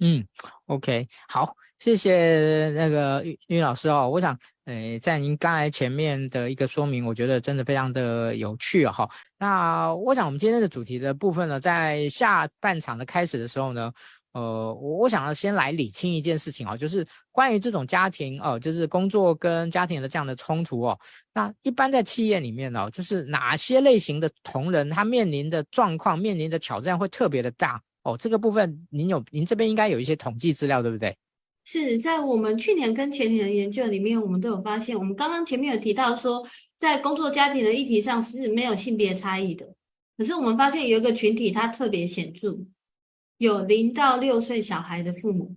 [0.00, 0.26] 嗯
[0.66, 4.08] ，OK，好，谢谢那个玉玉老师哦。
[4.08, 9.10] 我想，诶，在您刚才前面的一个说明，我觉得真的非常的有趣哈、哦。
[9.38, 13.92] 那我想我们今天的主题的部分呢，在下半场的开始的时候呢。
[14.32, 20.96] 呃，我我想要先来理清一件事情哦，就是关于这种家庭哦，就是工作跟家庭的这样的冲突哦。
[21.34, 28.16] 那一般在企业里面哦，就是哪些类型的同仁他面临的状况、面临的挑战会特别的大哦？
[28.16, 31.16] 这个部分您有，您这边应该有一些统计资料，对不对？
[31.64, 36.44] 是在我们去年跟前年的研究里面，我们都有发现，我们刚刚前面有提到说，
[36.76, 39.74] 在工作家庭的议题上是没有性别差异的，
[40.16, 42.58] 可是我们发现有一个群体，它特别显著。
[43.36, 45.56] 有零到六岁小孩的父母，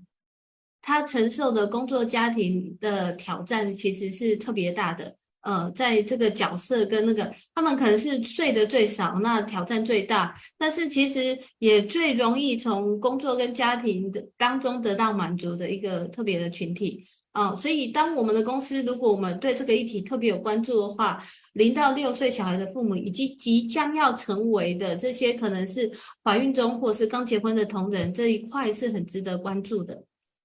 [0.82, 5.18] 他承受的工作家庭的挑战其实是特别大的。
[5.44, 17.06] 呃，在这个角色跟那个，他们可能是睡得最少，那挑战最大，但是其实也最容易从工作跟家庭的当中得到满足的一个特别的群体。
[17.34, 21.20] 啊、哦，所以当我们的公司，如果我们对这个议题特别有关注的话，
[21.54, 25.92] 零到六岁小孩的父母，以及即将要成为的这些可能是
[26.24, 30.04] 怀孕中或是刚结婚的同仁，这一块是很值得关注的。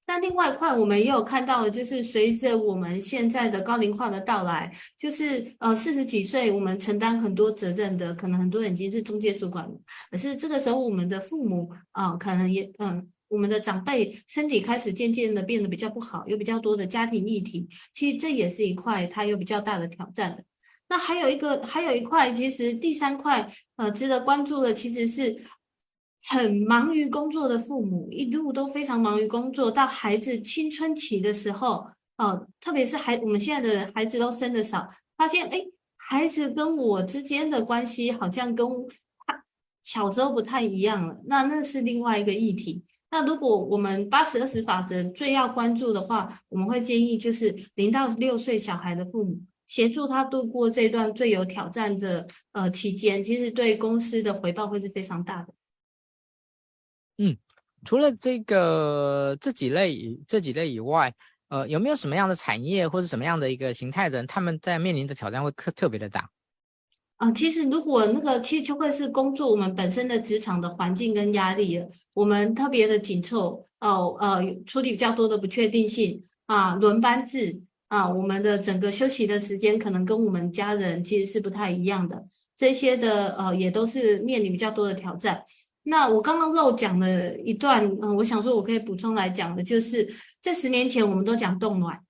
[0.09, 13.09] 那另外一块，我们也有看到，就是随着我们现在的高龄化的到来，就是呃四十几岁，我们承担很多责任的，可能很多人已经是中阶主管了，可是这个时候我们的父母啊、可能也嗯。
[13.31, 20.43] 我们的长辈身体开始渐渐的变得比较不好，有比较多的家庭议题，其实这也是一块它有比较大的挑战的。
[20.89, 25.45] 那还有一个，还有一块，其实第三块呃值得关注的，其实是
[26.31, 31.87] 很忙于工作的父母，一路都非常忙于工作，到孩子青春期的时候，
[32.19, 34.87] 呃，特别是孩我们现在的孩子都生得少，
[35.17, 35.59] 发现哎，
[35.97, 38.67] 孩子跟我之间的关系好像跟
[39.27, 39.43] 他
[39.83, 42.85] 小时候不太一样了，那那是另外一个议题。
[43.11, 55.55] 那如果我们八十二十法则最要关注的话，我们会建议就是零到六岁小孩的父母协助他度过这段最有挑战的呃期间，其实对公司的回报会是非常大的。
[57.85, 61.15] 除了这个这几类这几类以外，
[61.49, 66.31] 呃，有没有什么样的产业或者什么样的一个形态的人，他们在面临的挑战会特特别的大？
[67.17, 71.83] 啊、其实如果那个，其实就会是工作我们本身的职场的环境跟压力。
[72.15, 82.25] 我们特别的紧凑哦，呃，处理比较多的不确定性啊，轮班制啊，我们的整个休息的时间可能跟我们家人其实是不太一样的。
[82.57, 85.43] 这些的呃，也都是面临比较多的挑战。
[85.89, 90.09] 那我刚刚漏讲了一段，嗯、我想说我可以补充来讲的，就是
[90.41, 92.01] 这十年前我们都讲冻卵，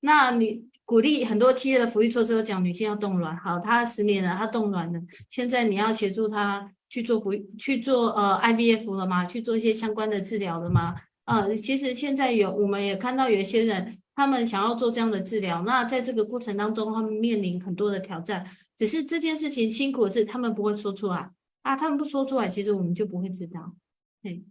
[0.00, 0.64] 那你。
[0.88, 9.24] 鼓励很多企业的福利措施都讲女性要冻卵，好，她十年了，她冻卵了，现在你要协助她去做不去做呃 IVF 了吗？
[9.24, 10.94] 去做一些相关的治疗了吗？
[11.24, 18.46] 呃，其实现在有我们也看到有一些人，他们想要做这样的治疗，那在这个过程当中，他们面临很多的挑战，
[18.78, 21.28] 只是这件事情辛苦的是他们不会说出来
[21.66, 23.74] 啊，他们不说出来，其实我们就不会知道，
[24.22, 24.44] 对，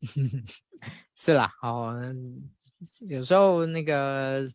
[1.14, 1.96] 是啦，哦，
[3.08, 4.46] 有时候那个。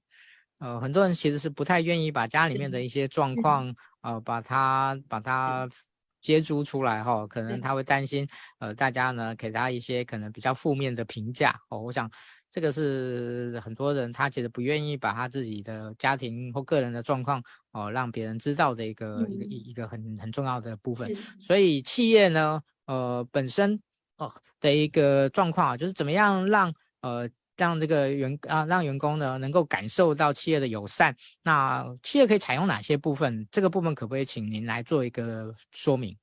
[0.60, 5.70] 呃，很多人其实是不太愿意把家里面的一些状况，呃，把它把它
[6.20, 11.78] 接租出来哈、哦，可能他会担心，呃，大家呢给他一些可能比较负面的评价哦。
[11.78, 12.10] 我想
[12.52, 21.14] 这个是很多人他其实不愿意把他自己的家庭或个人的状况哦让别人知道的一个、嗯、一个一一个很很重要的部分。
[21.40, 23.80] 所以企业呢，呃，本身
[24.18, 27.30] 哦的一个状况啊，就是怎么样让呃。
[27.60, 31.16] 让这个员啊，让员工呢能够感受到企业的友善。
[31.42, 33.48] 那企业可以采用哪些部分？
[33.50, 36.16] 这个部分可不可以请您来做一个说明？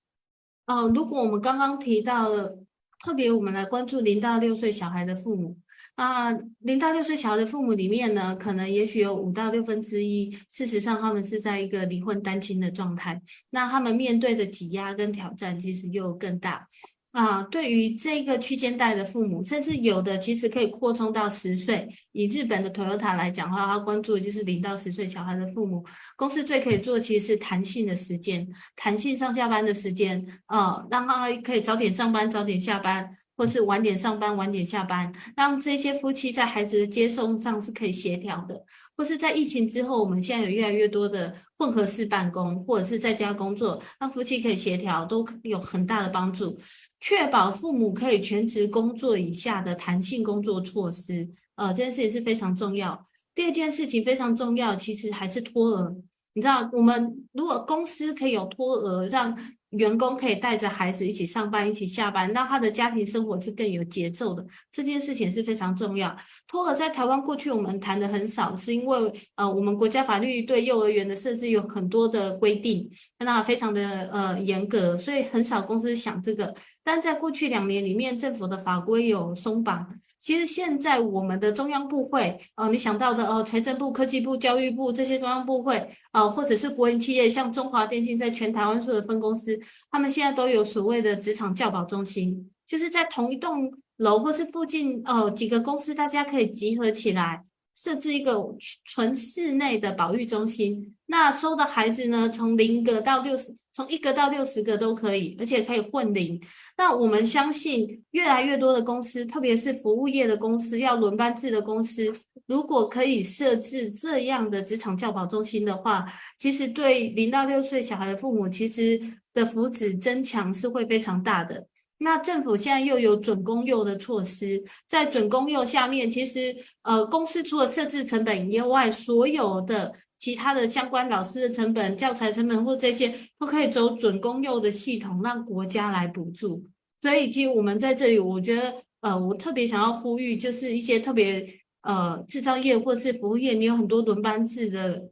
[0.66, 2.56] 呃，如果我们刚刚提到了，
[3.04, 5.58] 特别我们来关注零到六岁小孩的父母，
[5.94, 16.66] 啊，零到六岁小孩的父母里面呢，可能也许有五到六分之一，事实上他们是在一个离婚单亲的状态，那他们面对的挤压跟挑战其实又更大。
[17.12, 21.88] 啊，对于这个区间带的父母，甚至有的其实可以扩充到十岁。
[22.10, 25.86] 以日本的 Toyota 来讲的话，他关注的就是零到十岁小孩的父母。
[26.16, 33.08] 公司最可以做其实是弹性的时间，弹性上下班的时间，呃，让他可以早点上班，早点下班。
[33.36, 38.64] 或是晚点上班，晚点下班，让这些夫妻在孩子的接送上是可以协调的。
[38.96, 46.56] 或是在疫情之后，我们现在有越来越多的混合式办公，或者是在家工作，让夫妻可以协调，都有很大的帮助。
[47.00, 53.06] 确保父母可以全职工作以下的弹性工作措施，呃，这件事情是非常重要。
[53.34, 55.94] 第二件事情非常重要，其实还是托儿。
[56.34, 59.36] 你知道，我们如果公司可以有托儿，让
[59.76, 64.44] 员工可以带着孩子一起上班，一起下班，让他的家庭生活是更有节奏的。
[64.70, 66.16] 这件事情是非常重要。
[66.46, 76.54] 托儿在台湾过去我们谈的很少，是因为呃，我们国家法律对幼儿园的设置有很多的规定，那非常的呃严格，所以很少公司想这个。
[76.82, 79.98] 但在过去两年里面，政府的法规有松绑。
[80.24, 89.60] 其实现在我们的中央部会，哦，你想到的哦，财政部、科技部、教育部这些中央部会，啊，或者是国营企业，像中华电信在全台湾所有的分公司，
[89.90, 97.44] 他们现在都有所谓的职场教保中心，就是在同一栋楼或是附近哦几个公司，大家可以集合起来。
[97.76, 98.40] 设置一个
[98.84, 106.40] 纯室内的保育中心，那收的孩子呢，从零个到六十，从一个到六十个都可以，而且可以混龄。
[106.76, 112.12] 那我们相信，越来越多的公司，特别是服务业的公司，要轮班制的公司，
[112.46, 116.04] 如果可以设置这样的职场教保中心的话，
[116.36, 119.00] 其实对零到六岁小孩的父母，其实
[119.32, 121.68] 的福祉增强是会非常大的。
[121.98, 136.64] 那政府现在又有准公幼的措施，在准公幼下面，其实呃，公司除了设置成本以外，所有的其他的相关老师的成本、教材成本或这些，都可以走准公幼的系统，让国家来补助。
[137.02, 141.46] 所以，其实我们在这里，我觉得呃，我特别想要呼吁，就是一些特别
[141.82, 145.10] 呃制造业或是服务业，你有很多轮班制的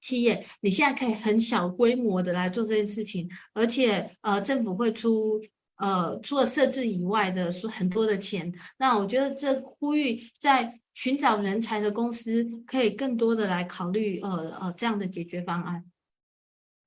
[0.00, 5.42] 企业，你现在可以很小规模的来做这件事情，而且呃，政府会出。
[5.76, 15.84] 呃，除了设置以外的是很多的钱，那我觉得这呼吁在寻找人才的公司可以更多的来考虑呃呃这样的解决方案。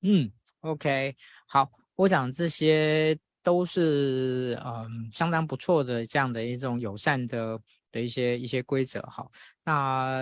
[0.02, 1.16] 嗯，OK，
[1.48, 7.60] 好，我想这些都是嗯、相当不错的这样的一种友善的
[7.92, 9.28] 的一些一些规则哈。
[9.64, 10.22] 那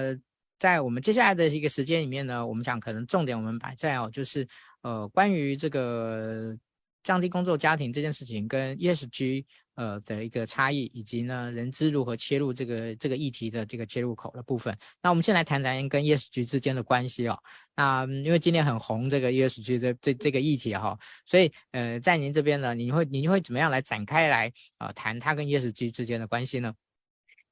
[0.60, 4.48] 在我们接下来的一个时间里面呢，我们想可能重点我们摆在哦，就是
[4.82, 6.58] 呃关于这个。
[7.04, 9.44] 降低工作家庭这件事情跟 ESG
[9.76, 14.76] 呃的一个差异，以及呢人资如何切入这个这个议题的这个切入口的部分。
[15.02, 17.38] 那我们先来谈谈跟 ESG 之间的关系哦。
[17.76, 26.74] 那因为今年很红这个 ESG 的这这个议题哈、哦，所以呃在您这边呢，你会你会怎么样来展开来、呃、谈它跟 ESG 之间的关系呢？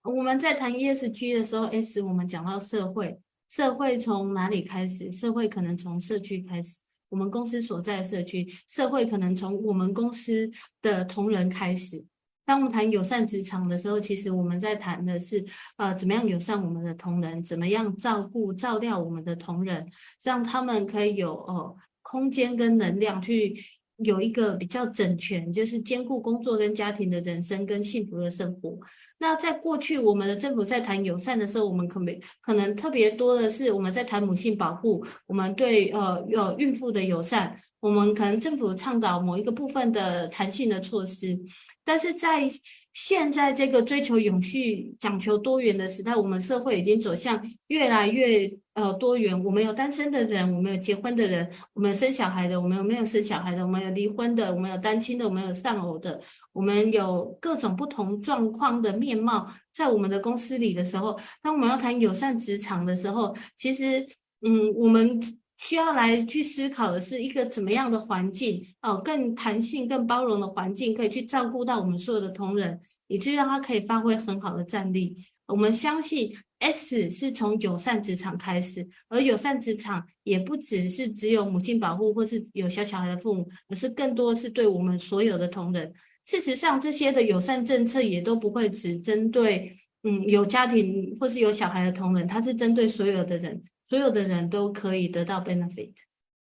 [0.04, 5.12] 我们在谈 ESG 的时候，S 我们讲到社会，社会从哪里开始？
[5.12, 6.78] 社会可能从社区开始。
[7.10, 10.50] 我们公司所在的社区，社会可能从我们公司
[10.82, 12.04] 的同仁开始。
[12.46, 15.46] 当我们谈友善职场的时候，其实我们在谈的是，
[15.78, 19.88] 呃，怎么样友善我们的同仁，怎么样照顾照料我们的同仁，
[20.24, 23.56] 让他们可以有呃空间跟能量去。
[24.04, 28.76] 有一个比较整全，就是兼顾工作跟家庭的人生跟幸福的生活。
[29.20, 41.40] 那在过去，我们的政府在谈友善的时候，我们可没可能特别多的是我们在谈母性保护，我们对呃有孕妇的友善，我们可能政府倡导某一个部分的弹性的措施，
[41.84, 42.50] 但是在
[42.94, 49.44] 现在这个追求永续、讲求多元的时代，我们社会已经走向越来越呃多元。
[49.44, 56.20] 我们有单身的人，我们有结婚的人，我们有生小孩的，我们有没有生小孩的，我们有离婚的，我们有单亲的，我们有丧偶的，
[56.52, 64.06] 我们有各种不同状况的面貌，在我们的公司里的时候，当我们要谈友善职场的时候，其实
[64.42, 65.20] 嗯，我们。
[65.62, 75.16] 需要来去思考的是一个怎么样的环境哦，更弹性、更包容的环境，可以去照顾到我们所有的同仁，以至于让他可以发挥很好的战力。
[75.46, 85.94] 我们相信 S 是从友善职场开始，而友善职场也不只是只有母亲保护或是有小小孩的父母，而是更多是对我们所有的同仁。
[86.26, 93.62] 事实上，这些的友善政策也都不会只针对嗯有家庭或是有小孩的同仁，它是针对所有的人。
[93.92, 95.94] 所有的人都可以得到 benefit，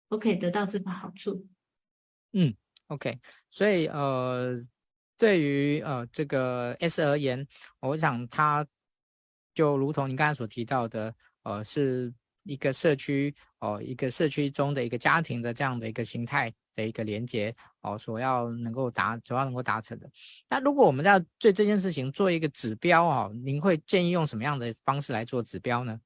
[0.09, 1.47] 都可以得到这个好处。
[2.33, 2.55] 嗯
[2.87, 3.19] OK，
[3.51, 4.55] 所以呃，
[5.19, 7.47] 对于呃这个 S 而言，
[7.79, 8.65] 我想它
[9.53, 11.13] 就如同你刚才所提到的，
[11.43, 12.11] 呃，是
[12.41, 20.09] 一个社区哦、一个社区中的一个家庭的这样的一个形态的一个连接哦、所要能够达，主要能够达成的。
[20.49, 25.99] 那如果我们要对这件事情做一个指标哦，您会建议用什么样的方式来做指标呢？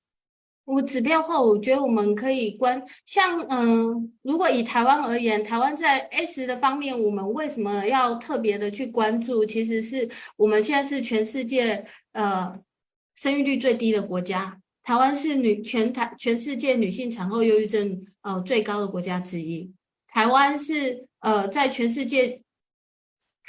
[0.64, 9.44] 我指标的话，我觉得我们可以关像嗯，如果以台湾而言，台湾在 S 的方面，我们为什么要特别的去关注？
[9.46, 10.08] 其实是
[10.38, 12.58] 我们现在是全世界呃
[13.16, 19.74] 生育率最低的国家，台湾是女全台全世界女性产后忧郁症呃最高的国家之一。
[20.08, 22.42] 台湾是呃在全世界，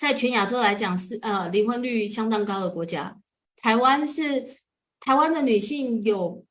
[0.00, 3.16] 在全亚洲来讲是呃离婚率相当高的国家。
[3.58, 4.44] 台湾是
[4.98, 6.44] 台湾的女性有。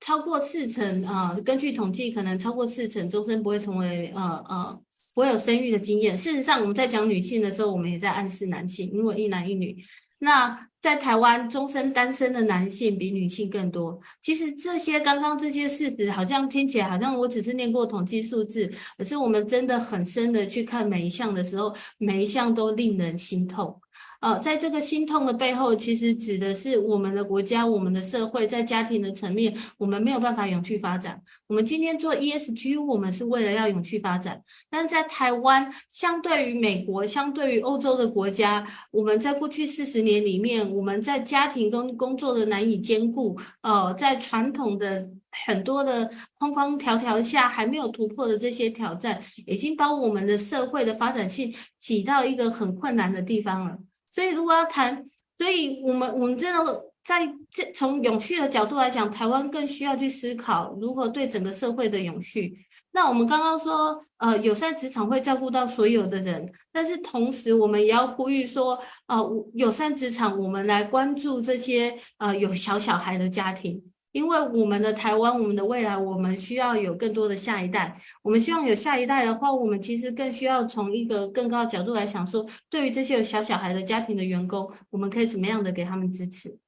[0.00, 4.80] 超过四成啊、根据统计，可能超过四成终身不会成为呃呃
[5.14, 6.16] 不会有生育的经验。
[6.16, 9.76] 事实上，我们在讲女性的时候，我们也在暗示男性，因为一男一女。
[10.20, 14.00] 那在台湾，终身单身的男性比女性更多。
[14.20, 23.80] 其实这些刚刚这些事实，好像听起来好像我只是念过统计数字，可是我们真的很深的去看每一项的时候，每一项都令人心痛。
[24.20, 31.22] 呃，在这个心痛的背后，其实指的是我们的国家、我们的社会，在家庭的层面，我们没有办法永续发展。
[31.46, 34.42] 我们今天做 ESG，我们是为了要永续发展。
[34.68, 53.78] 但在台湾，相对于美国、相对于欧洲的国家，我们在过去四十年里面，我们在家庭跟工作的难以兼顾，呃，在传统的很多的框框条条下，还没有突破的这些挑战，已经把我们的社会的发展性挤到一个很困难的地方了。
[54.18, 55.08] 所以，如果要谈，
[55.38, 62.66] 所以我们我们真的在这从永续的角度来讲，台湾更需要去思考如何对整个社会的永续。
[62.90, 73.80] 那我们刚刚说，呃，友善职场会照顾到所有的人，但是同时我们也要呼吁说，呃，友善职场，我们来关注这些呃有小小孩的家庭。
[74.18, 77.96] 因为我们的台湾，我们的未来，我们需要有更多的下一代。
[78.20, 86.58] 我们希望有下一代的话，我们其实更需要从一个更高的角度来想说，对于这些有小小孩的家庭的员工，我们可以怎么样的给他们支持？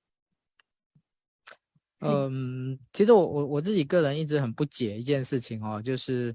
[1.99, 6.33] 嗯，其实我我我自己个人一直很不解一件事情哦，就是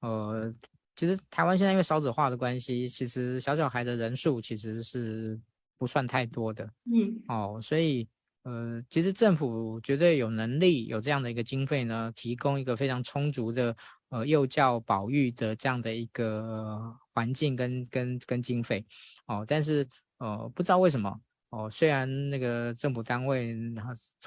[0.00, 0.52] 呃，
[0.94, 5.40] 其实台湾现在因为少子化的关系，其实小小孩的人数其实是
[5.78, 6.70] 不算太多的。
[6.92, 8.06] 嗯，哦，所以。
[8.48, 13.76] 呃，其实政府绝对有能力有这样的一个经费呢，提供一个非常充足的
[14.08, 16.80] 呃幼教保育的这样的一个
[17.12, 18.82] 环境跟跟跟经费
[19.26, 19.86] 哦，但是
[20.16, 21.20] 呃不知道为什么
[21.50, 23.54] 哦，虽然那个政府单位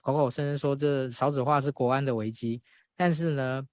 [0.03, 2.61] 口口声声说这少子化是国安的危机，
[2.95, 3.65] 但是呢，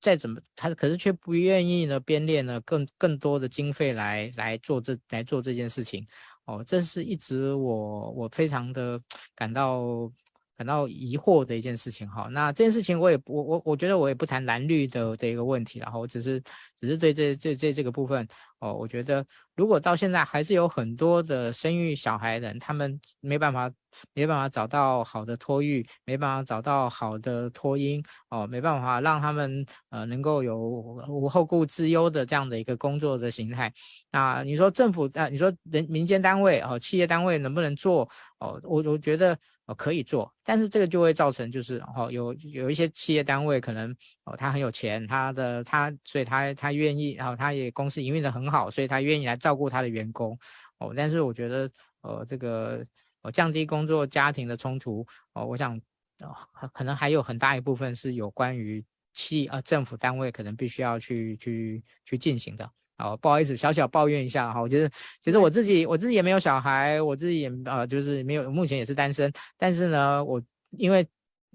[0.00, 6.06] 再怎么他可是却不愿意呢编列呢更更多的经费来来做这来做这件事情。
[6.46, 9.00] 哦，这是一直我我非常的
[9.34, 10.10] 感到
[10.56, 12.28] 感到疑惑的一件事情哈。
[12.30, 16.40] 那这件事情我也我我我觉得我也不谈蓝绿的的一个问题，然后只是
[16.78, 18.26] 只是对这这这这个部分
[18.60, 19.24] 哦，我觉得
[19.56, 23.70] 如果到现在还是有很多的生育小孩人，他们没办法。
[24.12, 33.72] 没办法找到好的托育，没办法找到好的托婴哦，没办法让他们呃能够有无后顾之忧的这样的一个工作的形态。
[34.10, 38.02] 那你说政府啊，你说人民间单位哦，企业单位能不能做
[38.40, 38.60] 哦？
[38.64, 43.94] 我我觉得哦可以做，但是这个就会造成就是哦有有一些企业单位可能
[44.24, 50.38] 哦他很有钱，他的他所以他他愿意，然后他也公司营运的很好，所以他愿意来照顾他的员工
[50.78, 50.92] 哦。
[50.96, 51.70] 但是我觉得
[52.02, 52.84] 呃这个。
[53.26, 55.02] 哦，降低工作家庭的冲突
[55.32, 55.80] 哦，我想
[56.20, 56.36] 哦，
[56.74, 58.84] 可能还有很大一部分是有关于
[59.14, 62.70] 企呃政府单位可能必须要去去去进行的。
[62.98, 64.60] 哦，不好意思，小小抱怨一下哈。
[64.60, 64.90] 我觉得
[65.20, 69.32] 其实我自己我自己也没有小孩，我自己也呃就是没有，目前也是单身。
[69.58, 70.40] 但是呢，我
[70.78, 71.06] 因为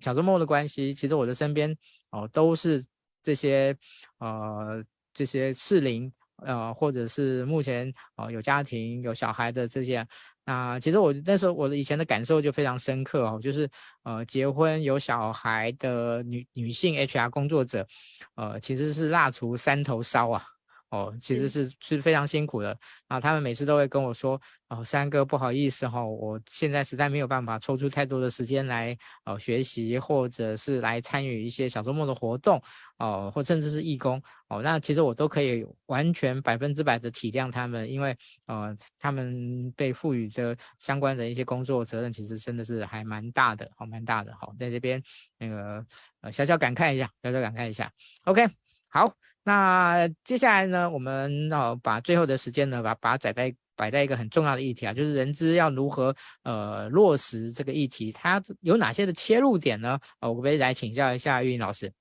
[0.01, 1.75] 小周末的关系，其实我的身边
[2.11, 2.83] 哦都是
[3.23, 3.75] 这些
[4.19, 4.83] 呃
[5.13, 6.11] 这些适龄
[6.45, 10.05] 呃或者是目前哦有家庭有小孩的这些。
[10.45, 13.69] 啊，其实我那时候我的以前的感受就非常深刻哦，就是
[14.01, 17.85] 呃，结婚有小孩的女女性 HR 工作者，
[18.33, 20.43] 呃，其实是蜡烛三头烧啊。
[20.89, 22.75] 哦，其实是是非常辛苦的
[23.07, 23.19] 啊！
[23.19, 32.59] 他们每次都会跟我说：“哦，三哥，不好意思哈、哦，我现在实在没有办法抽出太多的时间来哦学习，或者是来参与一些小周末的活动
[32.97, 34.63] 哦，或甚至是义工哦。
[34.63, 38.17] 那其实我都可以完全百分之百的体谅他们，因为
[38.47, 44.35] 呃，他们被赋予的相关的一些工作责任，其实真的是还蛮大的，好、哦，蛮大的。
[44.41, 44.99] 好、哦，在这边
[45.37, 45.85] 那个
[46.21, 47.91] 呃小小感慨一下，小小感慨一下。
[48.23, 48.68] OK。
[48.89, 49.13] 好，
[49.43, 59.99] 那接下来呢，我们哦把最后的时间呢，把把它摆在摆在一个很重要的议题啊，就是人资要如何呃落实这个议题，它有哪些的切入点呢？
[60.19, 61.91] 呃，我可以来请教一下玉玲老师。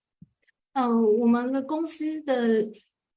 [0.73, 2.69] 嗯、我们的公司的。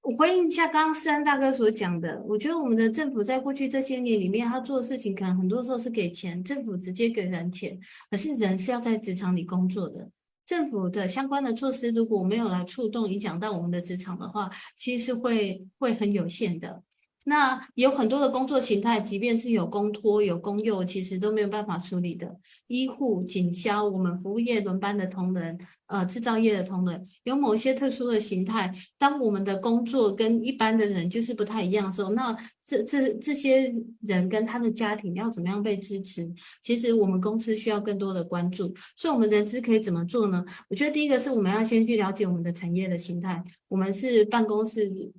[0.03, 10.09] 我回应一下刚刚思安大哥所讲的，我觉得我们的政府在过去这些年里面，他做的事情可能很多时候是给钱，政府直接给人钱，可是人是要在职场里工作的，
[10.45, 16.83] 政府的相关的措施如果没有来触动影响到我们的职场的话，其实是会会很有限的。
[17.25, 22.35] 那有很多的工作形态，即便是有公托、有公幼，其实都没有办法处理的。
[22.67, 28.73] 医护、警消，我们服务业轮班的同仁，呃，制造业的同仁，有某些特殊的形态。
[28.97, 36.27] 当我们的工作跟一般的人就是不太一样的时候，那这这这些人跟他的家庭要怎么样被支持？
[36.63, 38.73] 其实我们公司需要更多的关注。
[38.97, 40.43] 所以，我们人资可以怎么做呢？
[40.69, 43.43] 我觉得第一个是我们要先去了解我们的产业的形态。
[43.67, 45.11] 我们是办公室。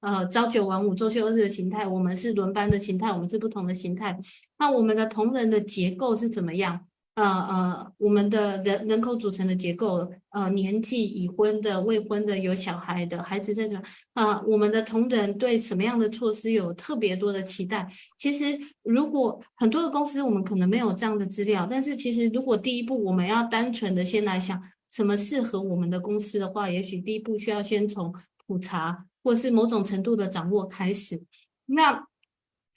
[0.00, 4.18] 呃，朝九晚五、周休日的形态，我们是轮班的形态，我们是不同的形态。
[4.58, 6.86] 那我们的同仁的结构是怎么样？
[7.14, 13.82] 呃呃，我们的人人口组成的结构，呃，年纪已婚的、未婚的、有小孩的、孩子在这，
[14.14, 17.86] 呃，我们的同仁对什么样的措施有特别多的期待？
[18.16, 28.14] 其实，如果很多的公司我们可能没有这样的资料，但是其实如果第一步我们要单纯的先来想什么适合我们的公司的话，也许第一步需要先从
[28.46, 29.09] 普查。
[29.22, 31.22] 或是某种程度的掌握开始，
[31.66, 32.06] 那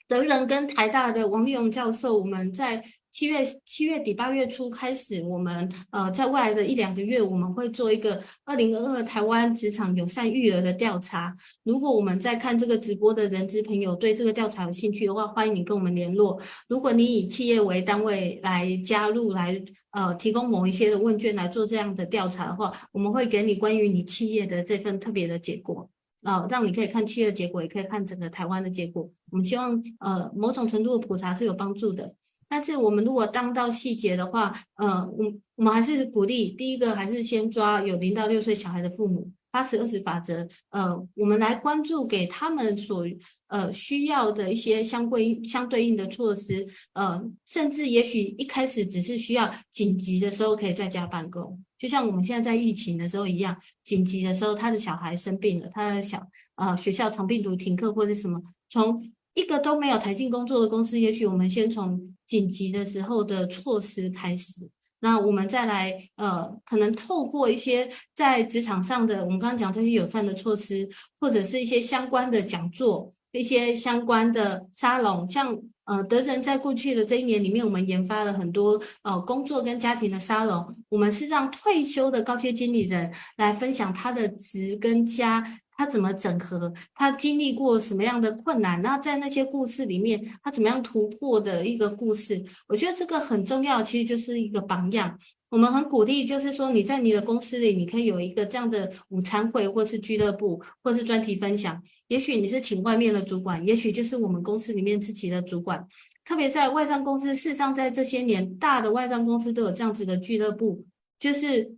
[0.06, 11.34] 德仁跟台大的王立荣教授，我们在七月七月底八月初开始，我们呃在未来的一两个月，我们会做一个二零二二台湾职场友善育儿的调查。
[11.62, 16.38] 如果我们在看这个直播的人资朋友对这个调查有兴趣的话，欢迎你跟我们联络。
[16.68, 25.88] 如果你以企业为单位来加入，来呃提供某一些的问卷来做这样的调查的话，我们会给你关于你企业的这份特别的结果。
[26.24, 29.08] 啊、呃，让你可以看企业的结果，也可以看整个台湾的结果。
[29.30, 32.12] 我们希望，呃，某种程度的普查是有帮助的。
[32.48, 39.30] 但是，我们如果当到细节的话，呃，我我们还是鼓励，第一个还是先抓有零到六岁小孩的父母。
[39.54, 43.06] 八十二十法则，呃，我们来关注给他们所
[43.46, 56.20] 呃需要的一些相对相对应的措施，呃，甚至也许一开始只是需要紧急的时候可以在家办公，就像我们现在在疫情的时候一样，紧急的时候他的小孩生病了，他的小
[56.56, 64.68] 呃学校长病毒停课或者什么，从一个都没有弹性工作的公司，也许我们先从紧急的时候的措施开始。
[65.04, 70.88] 那我们再来，呃，可能透过一些在职场上的，我们刚刚讲这些友善的措施，
[71.20, 85.44] 或者是一些相关的讲座，一些相关的沙龙，像呃德仁在过去的这一年里面，我们研发了很多呃工作跟家庭的沙龙，我们是让退休的高阶经理人来分享他的职跟家。
[85.76, 86.72] 他怎么整合？
[86.94, 88.80] 他经历过什么样的困难？
[88.82, 92.42] 那在那些故事里面，他怎么样突破的一个故事？
[92.68, 95.18] 我觉得这个很重要，其实就是一个榜样。
[95.50, 101.80] 我们很鼓励，就是说你在你的公司里，你可以有一个这样的午餐会，或是俱乐部，或是专题分享。
[102.08, 105.86] 也许你是请外面的主管，也许就是我们公司里面自己的主管。
[106.24, 110.84] 特别在外商公司，事实上在这些年，大的外商公司都有这样子的俱乐部，
[111.18, 111.76] 就是。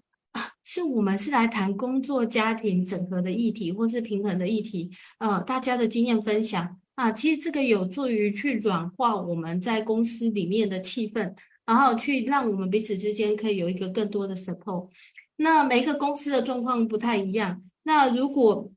[0.63, 11.35] 是我们是来谈工作家庭整合的议题，或是平衡的议题，呃，大家的经验分享啊，其实这个有助于去软化我们在公司里面的气氛，
[11.65, 14.89] 然后去让我们彼此之间可以有一个更多的 support。
[15.37, 18.71] 那每一个公司的状况不太一样，那如果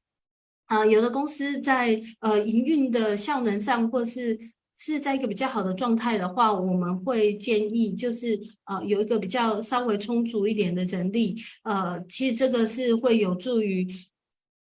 [0.65, 4.37] 啊，有的公司在呃营运的效能上，或是
[4.79, 13.85] 是在一个比较好的状态的话，我们会建议就是呃有一个比较稍微充足一点的人力，呃，其实这个是会有助于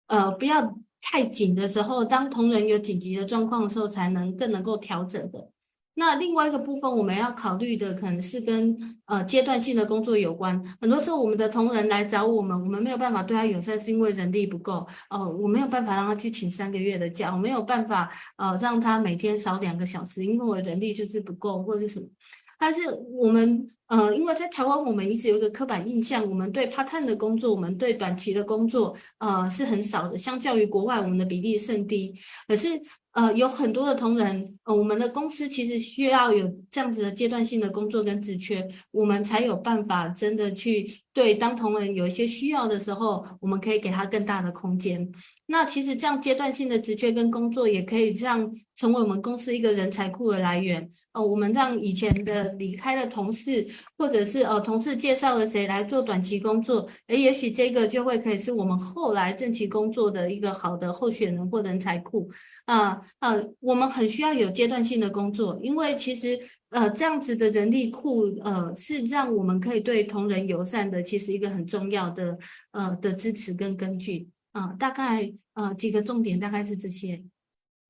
[0.07, 5.51] 呃不要太紧的时候，当同仁有紧急的状况的时候，才能更能够调整的。
[5.99, 8.77] 那另外一个部分，我们要考虑的可能是跟
[9.07, 10.63] 呃阶段性的工作有关。
[10.79, 14.87] 很多时候，我们的同仁来找我们，我们没有办法对他友善，是因为人力不够。
[15.09, 22.07] 哦、呃，我没有办法让他去请三个月的假，我没有办法呃让他每天少两个小时，因为我人力就是不够或者是什么。
[22.59, 22.83] 但是
[23.13, 32.15] 我们呃，因为在台湾，我们一直有一个刻板印象，我们对 part time 的工作，我们对短期的工作呃是很少的，相较于国外，我们的比例甚低。
[32.49, 32.81] 可是。
[33.17, 45.11] 呃，有很多的同仁，呃，我们的公司其实需要有这样子的阶段性的工作跟职缺，我们才有办法真的去对当同仁有一些需要的时候，我们可以给他更大的空间。
[45.47, 50.87] 那其实这样阶段性的职缺跟工作，也可以让成为我们公司一个人才库的来源。
[51.13, 53.67] 呃，我们让以前的离开的同事，
[53.97, 62.31] 或者是呃同事介绍了谁来做短期工作，诶，也许这个就会可以是我们后来正期工作的一个好的候选人或人才库
[62.65, 66.39] 啊呃，我们很需要有阶段性的工作，因为其实
[66.71, 72.37] 呃这样子的人力库呃是让我们可以对同仁友善的，其实一个很重要的
[72.73, 77.23] 呃的支持跟根据啊、大概呃几个重点大概是这些。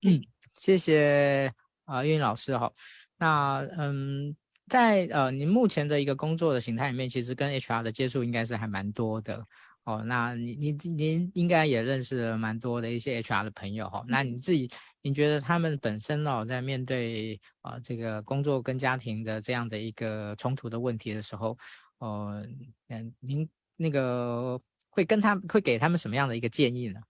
[0.03, 0.21] 嗯，
[0.57, 1.53] 谢谢
[1.85, 2.73] 啊，韵老师哈。
[3.19, 4.35] 那嗯，
[4.69, 9.47] 在呃您目前的一个工作的形态里面，其实跟 HR 的接触应该是还蛮多的
[9.85, 10.03] 哦。
[10.05, 14.05] 那你您您应该也认识了蛮多的一些 HR 的朋友哈。
[14.09, 14.71] 那你自己，
[15.03, 21.57] 您觉得他们本身哦，在面对啊、呃、这个工作跟家庭的这样的一个冲突的问题的时候，
[21.99, 22.47] 呃，
[22.89, 24.61] 嗯，您那个
[24.91, 27.01] 会跟他会给他们什么样的一个建议呢？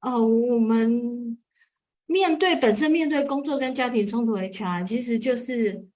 [0.00, 1.38] 哦，我们。
[2.06, 5.88] 面对本身面对工作跟家庭冲突，HR 其实就是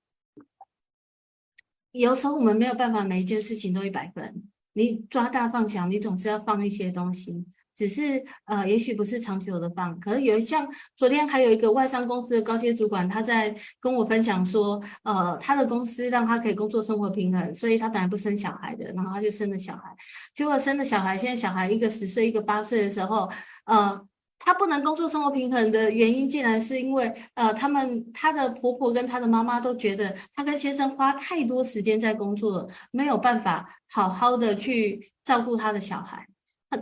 [1.99, 4.43] 有时候我们没有办法每一件事情都一百分。
[4.75, 7.45] 你抓大放小，你总是要放一些东西，
[7.75, 9.99] 只是呃，也许不是长久的放。
[10.01, 19.97] 可是有像昨天还有一个外商公司的高阶主管，他在跟我分享说，呃，他的公司让他可以工作生活平衡，所以他本来不生小孩的，然后他就生了小孩。
[20.35, 23.31] 结果生了小孩，现在小孩一个十岁，一个八岁的时候，
[23.65, 24.07] 呃。
[24.39, 36.27] 她不能工作生活平衡的原因，竟然是因为，呃，他们她的婆婆跟她的妈妈都觉得她跟先生花太多时间在工作了，没有办法好好的去照顾她的小孩。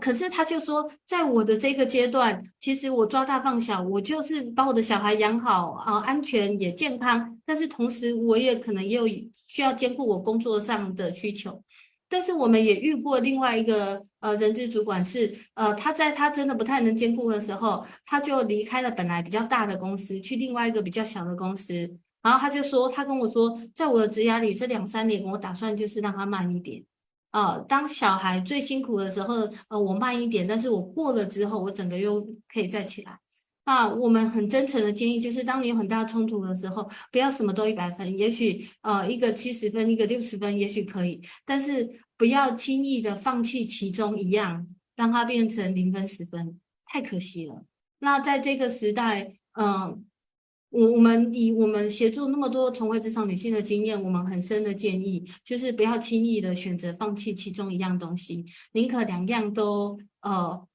[0.01, 9.07] 可是她就说，在我的这个阶段，其实我抓大放小，我就是把我的小孩养好啊，安全也健康，但是同时我也可能也有
[9.47, 11.63] 需要兼顾我工作上的需求。
[12.15, 21.99] 但是我们也遇过另外一个呃人资主管是呃他在他真的不太能兼顾的时候，他就离开了本来比较大的公司，去另外一个比较小的公司。
[22.23, 26.85] 然后他就说，他跟我说，在我的职涯里这两三年，我打算就是让他慢一点
[27.33, 29.35] 啊、当小孩最辛苦的时候，
[29.67, 33.19] 呃，我慢一点，但是我过了之后，我整个又可以再起来。
[33.67, 47.65] 那我们很真诚的建议就是，当你有很大冲突的时候，不要什么都一百分，也许呃一个七十分，一个六十分，也许可以，但是不要轻易的放弃其中一样，让它变成零分十分，太可惜了。
[47.99, 50.05] 那在这个时代，嗯、
[50.71, 60.67] 我我们以我们协助那么多重回职场女性的经验，我们很深的建议就是不要轻易的选择放弃其中一样东西，宁可两样都呃。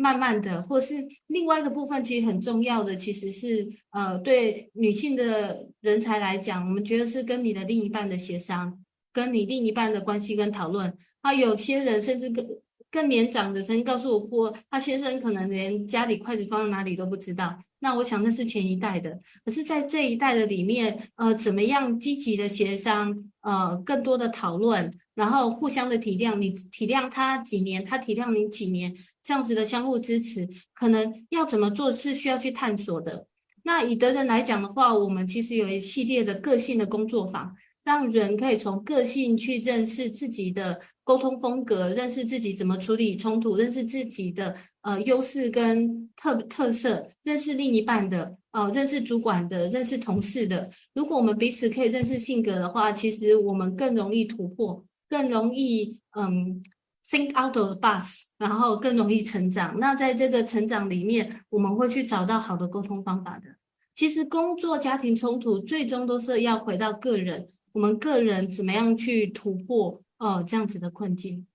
[0.00, 0.94] 慢慢的，或是
[1.26, 8.78] 另外一个部分，其实很重要的，其实是呃，对女性的人才来讲，我们觉得是跟你的另一半的协商，
[9.18, 10.96] 跟你另一半的关系跟讨论。
[11.22, 12.46] 啊，有些人甚至更
[12.88, 17.58] 更年长的曾经告诉我过，他先生可能连家里筷子放在哪里都不知道。
[17.80, 33.26] 那我想那是前一代的，可是，在这一代的里面，呃，怎么样积极的协商，呃，更多的讨论，然后互相的体谅，你体谅他几年，他体谅你几年，这样子的相互支持，可能要怎么做是需要去探索的。
[33.64, 37.54] 那以德人来讲的话，我们其实有一系列的个性的工作坊，
[37.88, 44.54] 让人可以从个性去认识自己的沟通风格，认识自己怎么处理冲突，认识自己的。
[44.82, 50.70] 呃，优势跟特特色，认识另一半的，呃，认识主管的，认识同事的。
[50.94, 56.62] 如果我们彼此可以认识性格的话，其实我们更容易突破，更容易嗯
[57.10, 59.78] ，think out of the box，然后更容易成长。
[59.78, 63.46] 那在这个成长里面，我们会去找到好的沟通方法的。
[63.94, 71.46] 其实工作家庭冲突最终都是要回到个人，我们个人怎么样去突破、呃、这样子的困境。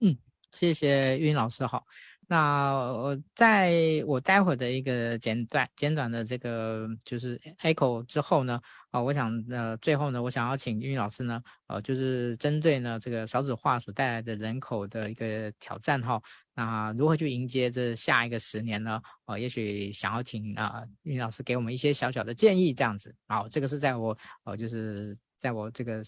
[0.00, 0.16] 嗯，
[0.50, 1.86] 谢谢云老师好。
[2.28, 8.58] 那我在我待会的一个简短简短的这个就是 echo 之后呢，
[8.92, 16.22] 啊，我想呃最后呢，我想要请英语老师呢，呃，就是针对呢这个少子化所带来的人口的一个挑战哈，
[16.54, 19.02] 那如何去迎接这下一个十年呢？
[19.24, 23.12] 呃，也许想要请啊英语老师给我们一些小小的建议这样子。
[23.26, 26.04] 好，这个是在我呃就是在我这个。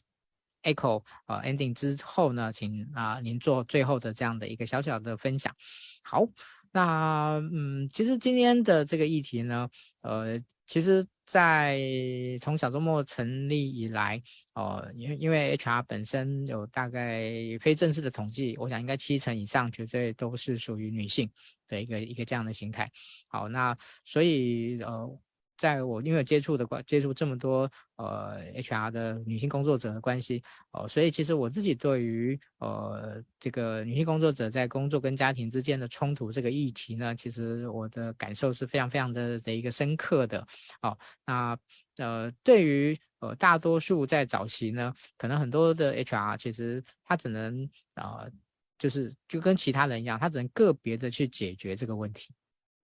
[0.65, 5.55] Echo 呃 ending 之后呢，请啊、您做最后的这样的一个小小的分享。
[6.03, 6.27] 好，
[6.73, 9.69] 那嗯，其实今天的这个议题呢，
[10.01, 11.81] 呃，其实在
[12.41, 14.23] 从小周末成立以来，
[14.55, 21.31] 哦、呃，因为因为 HR 本身有大概非正式的统计，我想应该七成以上绝对都是属于女性
[21.69, 22.91] 的一个一个这样的形态。
[23.29, 25.19] 好，那所以呃。
[25.57, 30.43] 在我因为接触的关接触这么多呃 HR 的女性工作者的关系
[30.73, 40.45] 哦、所以其实我自己对于呃这个女性工作者在工作跟家庭之间的冲突这个议题呢，其实我的感受是非常非常的的一个深刻的
[40.83, 40.99] 哦。
[41.25, 41.57] 那
[41.99, 48.27] 呃对于呃大多数在早期呢，可能很多的 HR 其实他只能啊、
[48.77, 52.35] 就是就跟其他人一样，他只能个别的去解决这个问题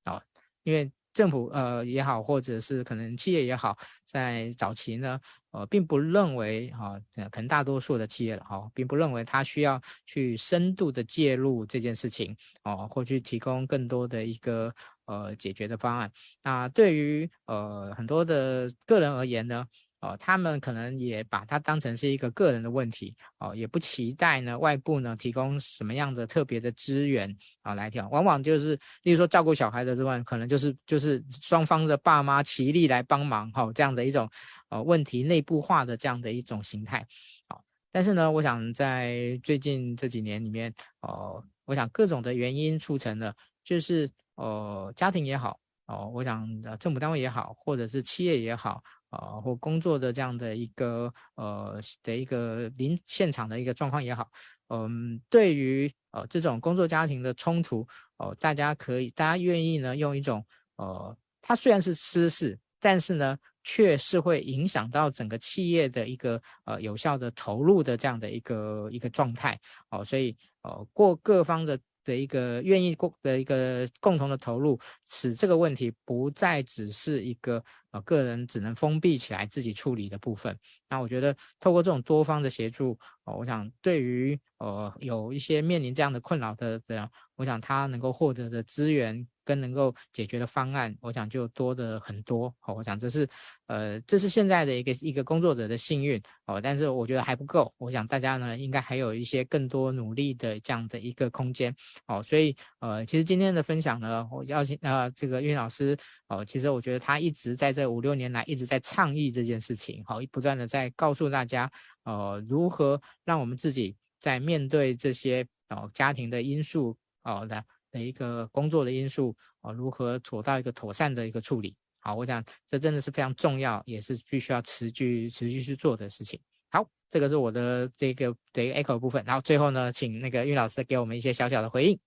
[0.05, 0.23] 啊、哦，
[0.63, 0.91] 因为。
[1.13, 14.73] 政府呃也好，或者是可能企业也好，在早期呢，呃，并不认为哈、呃，可能大多数的企业了哈、并不认为它需要去深度的介入这件事情哦、或去提供更多的一个
[15.07, 16.11] 呃解决的方案。
[16.43, 19.67] 那对于呃很多的个人而言呢，
[20.01, 34.27] 哦，他们可能也把它当成是一个个人的问题，哦，也不期待呢外部呢提供什么样的特别的资源啊来调，往往就是，例如说照顾小孩的之外，可能就是就是双方的爸妈齐力来帮忙，哈、哦，这样的一种
[34.71, 37.07] 呃问题内部化的这样的一种形态，
[37.47, 46.49] 好，但是呢，我想在最近这几年里面，哦，我想各种的原因促成了，就是呃家庭也好，哦，我想
[46.79, 48.83] 政府单位也好，或者是企业也好。
[49.11, 54.31] 啊、或工作的这样的一个呃的一个临现场的一个状况也好，
[54.69, 57.87] 嗯，对于呃这种工作家庭的冲突，
[58.19, 60.45] 哦、大家可以，大家愿意呢用一种
[60.77, 69.59] 呃，它虽然是私事，但是呢，却是会影响到整个企业的一个呃有效的投入的这样的一个一个状态，
[69.91, 71.79] 哦、所以呃过各方的。
[72.11, 80.59] 的一个愿意共的一个共同的投入，使这个问题不再只是一个呃个人只能封闭起来自己处理的部分。
[80.89, 89.27] 那我觉得透过这种多方的协助，哦，我想对于呃有一些面临这样的困扰的人，我想他能够获得的资源。
[89.51, 92.55] 跟能够解决的方案，我想就多的很多。
[92.61, 93.29] 好，我想这是，
[93.67, 96.61] 呃，这是现在的一个一个工作者的幸运哦。
[96.61, 101.75] 但是我觉得还不够，我想大家呢应该还有一些更多努力的这样的一个空间。
[102.07, 105.97] 哦，所以呃，其实今天的分享呢，我邀请呃这个韵老师
[106.29, 111.69] 哦，其实我觉得他一直在这五六年来一直在倡议这件事情，好，不断的在告诉大家，
[112.05, 117.65] 呃，如何让我们自己在面对这些哦家庭的因素哦的。
[117.91, 121.77] 的一个工作的因素啊，如何做到一个妥善的一个处理？
[122.01, 126.41] 好，我想这真的是非常重要，也是必须要持续持续去做的事情。
[126.71, 129.23] 好，这个是我的这个的一个 echo 部分。
[129.27, 131.99] 然后最后呢，请那个韵老师给我们一些小小的回应。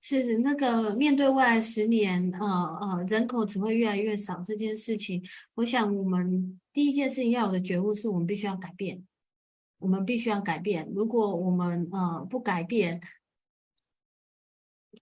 [0.00, 5.24] 是那个面对未来十年，呃呃，人口只会越来越少这件事情，
[5.54, 9.02] 我想我们第一件事情要有的觉悟是我们必须要改变，
[9.78, 10.90] 我们必须要改变。
[10.94, 13.00] 如果我们呃不改变，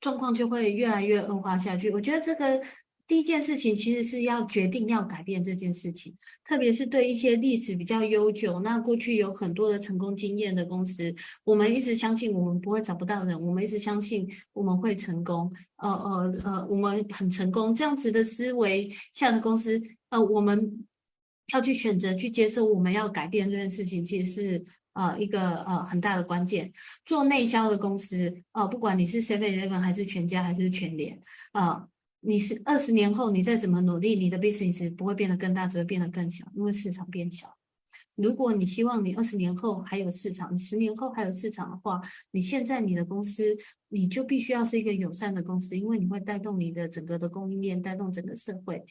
[0.03, 1.89] 状况就会越来越恶化下去。
[1.91, 2.61] 我觉得这个
[3.07, 15.53] 第一件事情其实是要决定要改变这件事情，特别是对一些历史比较悠久、那过去有很多的成功经验的公司，我们一直相信我们不会找不到人，我们一直相信我们会成功。
[15.77, 19.81] 呃呃呃，我们很成功这样子的思维下的公司，
[20.11, 20.85] 呃，我们
[21.53, 24.65] 要去选择去接受我们要改变这件事情，其实是。
[24.95, 26.73] 呃，一个呃很大的关键，
[27.05, 31.21] 做内销的公司，呃，不管你是 Seven Eleven 还是全家还是全联，
[31.53, 31.89] 呃，
[32.21, 37.57] 你是二十年后你再怎么努力，你的 business 不会变得更大，只会变得更小，因为市场变小。
[38.15, 42.01] 如果你希望你二十年后还有市场，你十年后还有市场的话，
[42.33, 43.57] 你现在你的公司
[43.89, 48.85] 你就必须要是一个友善的公司，因为你会带动你的整个的供应链，带动整个社会。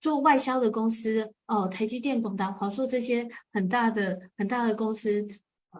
[0.00, 5.26] 做外销的公司，哦，台积电、广达、华硕这些很大的、很大的公司。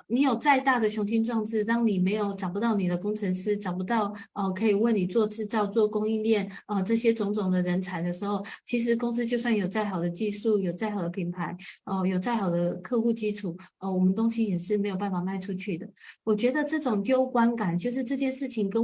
[0.07, 11.57] 你有再大的雄心壮志，当你没有找不到你的工程师，找不到哦可以为你做制造、做供应链呃这些种种的人才的时候，其实公司就算有再好的技术，有再好的品牌，
[11.87, 15.89] 哦、有再好的客户基础，哦，我们东西也是没有办法卖出去的。
[16.23, 18.81] 我觉得这种攸关感，就是这件事情跟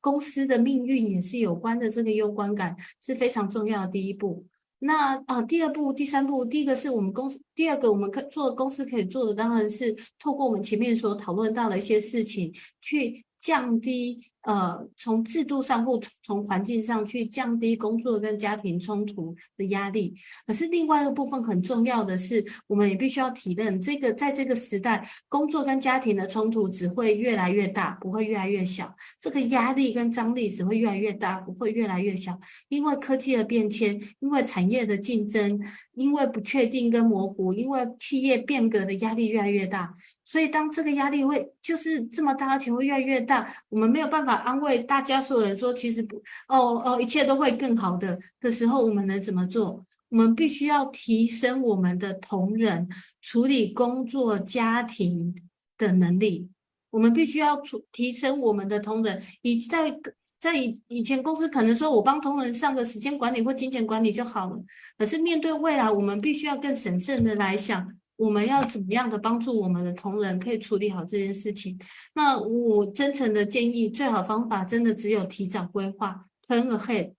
[0.00, 4.44] 公司的命运也是有关的，这个攸关感是非常重要的第一步。
[4.80, 13.24] 那啊，第二步、第三步，第一个是我们公司，第二个我们可做公司可以做的，当然是透过我们前面所讨论到的一些事情去。
[13.40, 14.18] 降低
[14.48, 20.14] 呃，从制度上或从环境上去降低工作跟家庭冲突的压力。
[20.46, 28.90] 可是另外一个部分很重要的是，我们也必须要体认，这个在这个时代，工作跟家庭的冲突只会越来越大，不会越来越小。
[29.20, 32.40] 这个压力跟张力只会越来越大，不会越来越小。
[32.68, 35.60] 因为科技的变迁，因为产业的竞争，
[35.92, 39.94] 因为不确定跟模糊，因为企业变革的压力越来越大。
[40.24, 46.16] 所以，当这个压力会就是这么大，而且会越来越大，我们没有办法安慰大家所有人说，其实不，
[46.48, 49.84] 哦哦，一切都会更好的的时候，我们能怎么做？
[50.08, 52.88] 我们必须要提升我们的同仁
[53.20, 55.34] 处理工作、家庭
[55.76, 56.48] 的能力。
[56.90, 59.94] 我们必须要提提升我们的同仁，以在
[60.40, 64.58] 在以以前公司可能说我帮同仁上个时间管理或金钱管理就好了，
[64.96, 71.78] 可是面对未来，我们必须要更审慎的来想，我们要怎么样的帮助我们的同仁可以处理好这件事情。
[72.14, 77.14] 那我真诚的建议，最好方法真的只有提早规划，Plan ahead。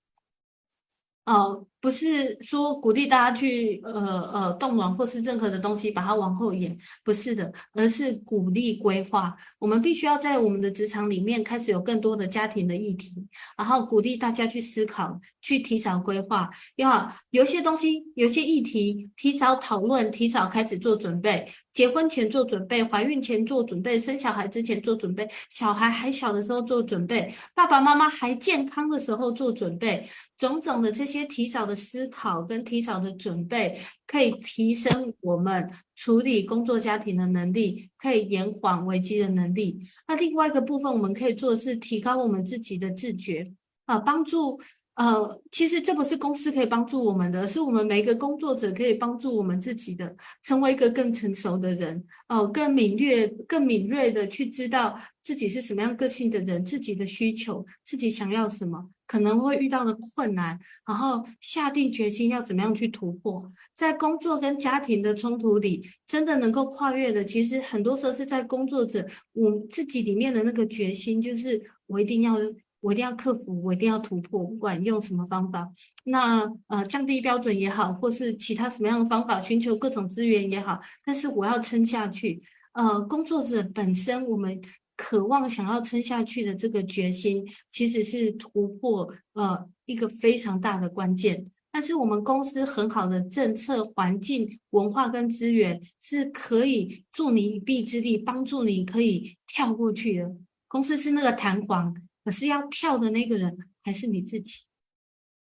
[1.25, 3.93] 哦，不是说鼓励大家去呃
[4.33, 9.35] 呃冻卵或是任何的东西把它往后延，不是的，而是鼓励规划。
[9.57, 13.13] 我们必须要在我们的职场里面开始有更多的家庭的议题，
[13.57, 16.49] 然后鼓励大家去思考，去提早规划。
[16.75, 21.47] 要有些东西，有些议题提早讨论，提早开始做准备。
[21.71, 30.05] 结婚前做准备，怀孕前做准备，生小孩之前做准备，小孩还小的时候做准备，爸爸妈妈还健康的时候做准备，
[30.37, 39.79] 种种的这些提早思考跟提早的准备，可以提升我们处理工作家庭的能力，可以延缓危机的能力。
[40.07, 43.51] 那另外一个部分，我们可以做的是提高我们自己的自觉
[43.85, 44.59] 啊，帮助。
[44.99, 72.35] 呃，其实这不是公司可以帮助我们的，是我们每一个工作者可以帮助我们自己的，成为一个更成熟的人，哦、呃，更敏锐、更敏锐的去知道自己是什么样个性的人，自己的需求，自己想要什么，可能会遇到的困难，然后下定决心要怎么样去突破，在工作跟家庭的冲突里，真的能够跨越的，其实很多时候是在工作者我自己里面的那个决心，就是我一定要。
[72.81, 75.69] 我一定要克服，我一定要突破，不管用什么方法。
[76.05, 82.41] 那呃，降低标准也好，或是其他什么样的方法，寻求各种资源也好，但是我要撑下去。
[82.73, 84.61] 呃，工作者本身，我们
[84.95, 91.45] 渴望想要撑下去的这个决心，其实是突破呃一个非常大的关键。
[91.71, 100.35] 但是我们公司很好的政策、环境、文化跟资源，是可以助你一臂之力，帮助你可以跳过去的。
[100.67, 101.93] 公司是那个弹簧。
[102.23, 104.63] 可是要跳的那个人还是你自己。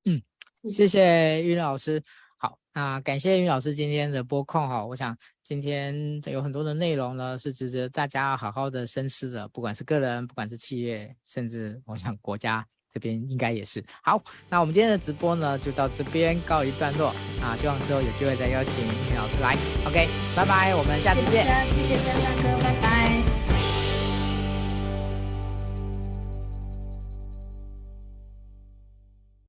[0.05, 0.21] 嗯，
[0.69, 2.01] 谢谢于老师。
[2.37, 4.83] 好，那感谢于老师今天的播控哈。
[4.83, 13.83] 我想今天有很多的内容呢，是值得大家好好的深思的，不管是个人，不管是企业，甚至我想国家这边应该也是。
[14.01, 17.09] 好，那我们今天的直播呢，就到这边告一段落
[17.41, 17.55] 啊。
[17.55, 19.55] 希望之后有机会再邀请于老师来。
[19.85, 21.45] OK，拜拜，我们下次见。
[21.75, 23.00] 谢谢张大哥，拜拜。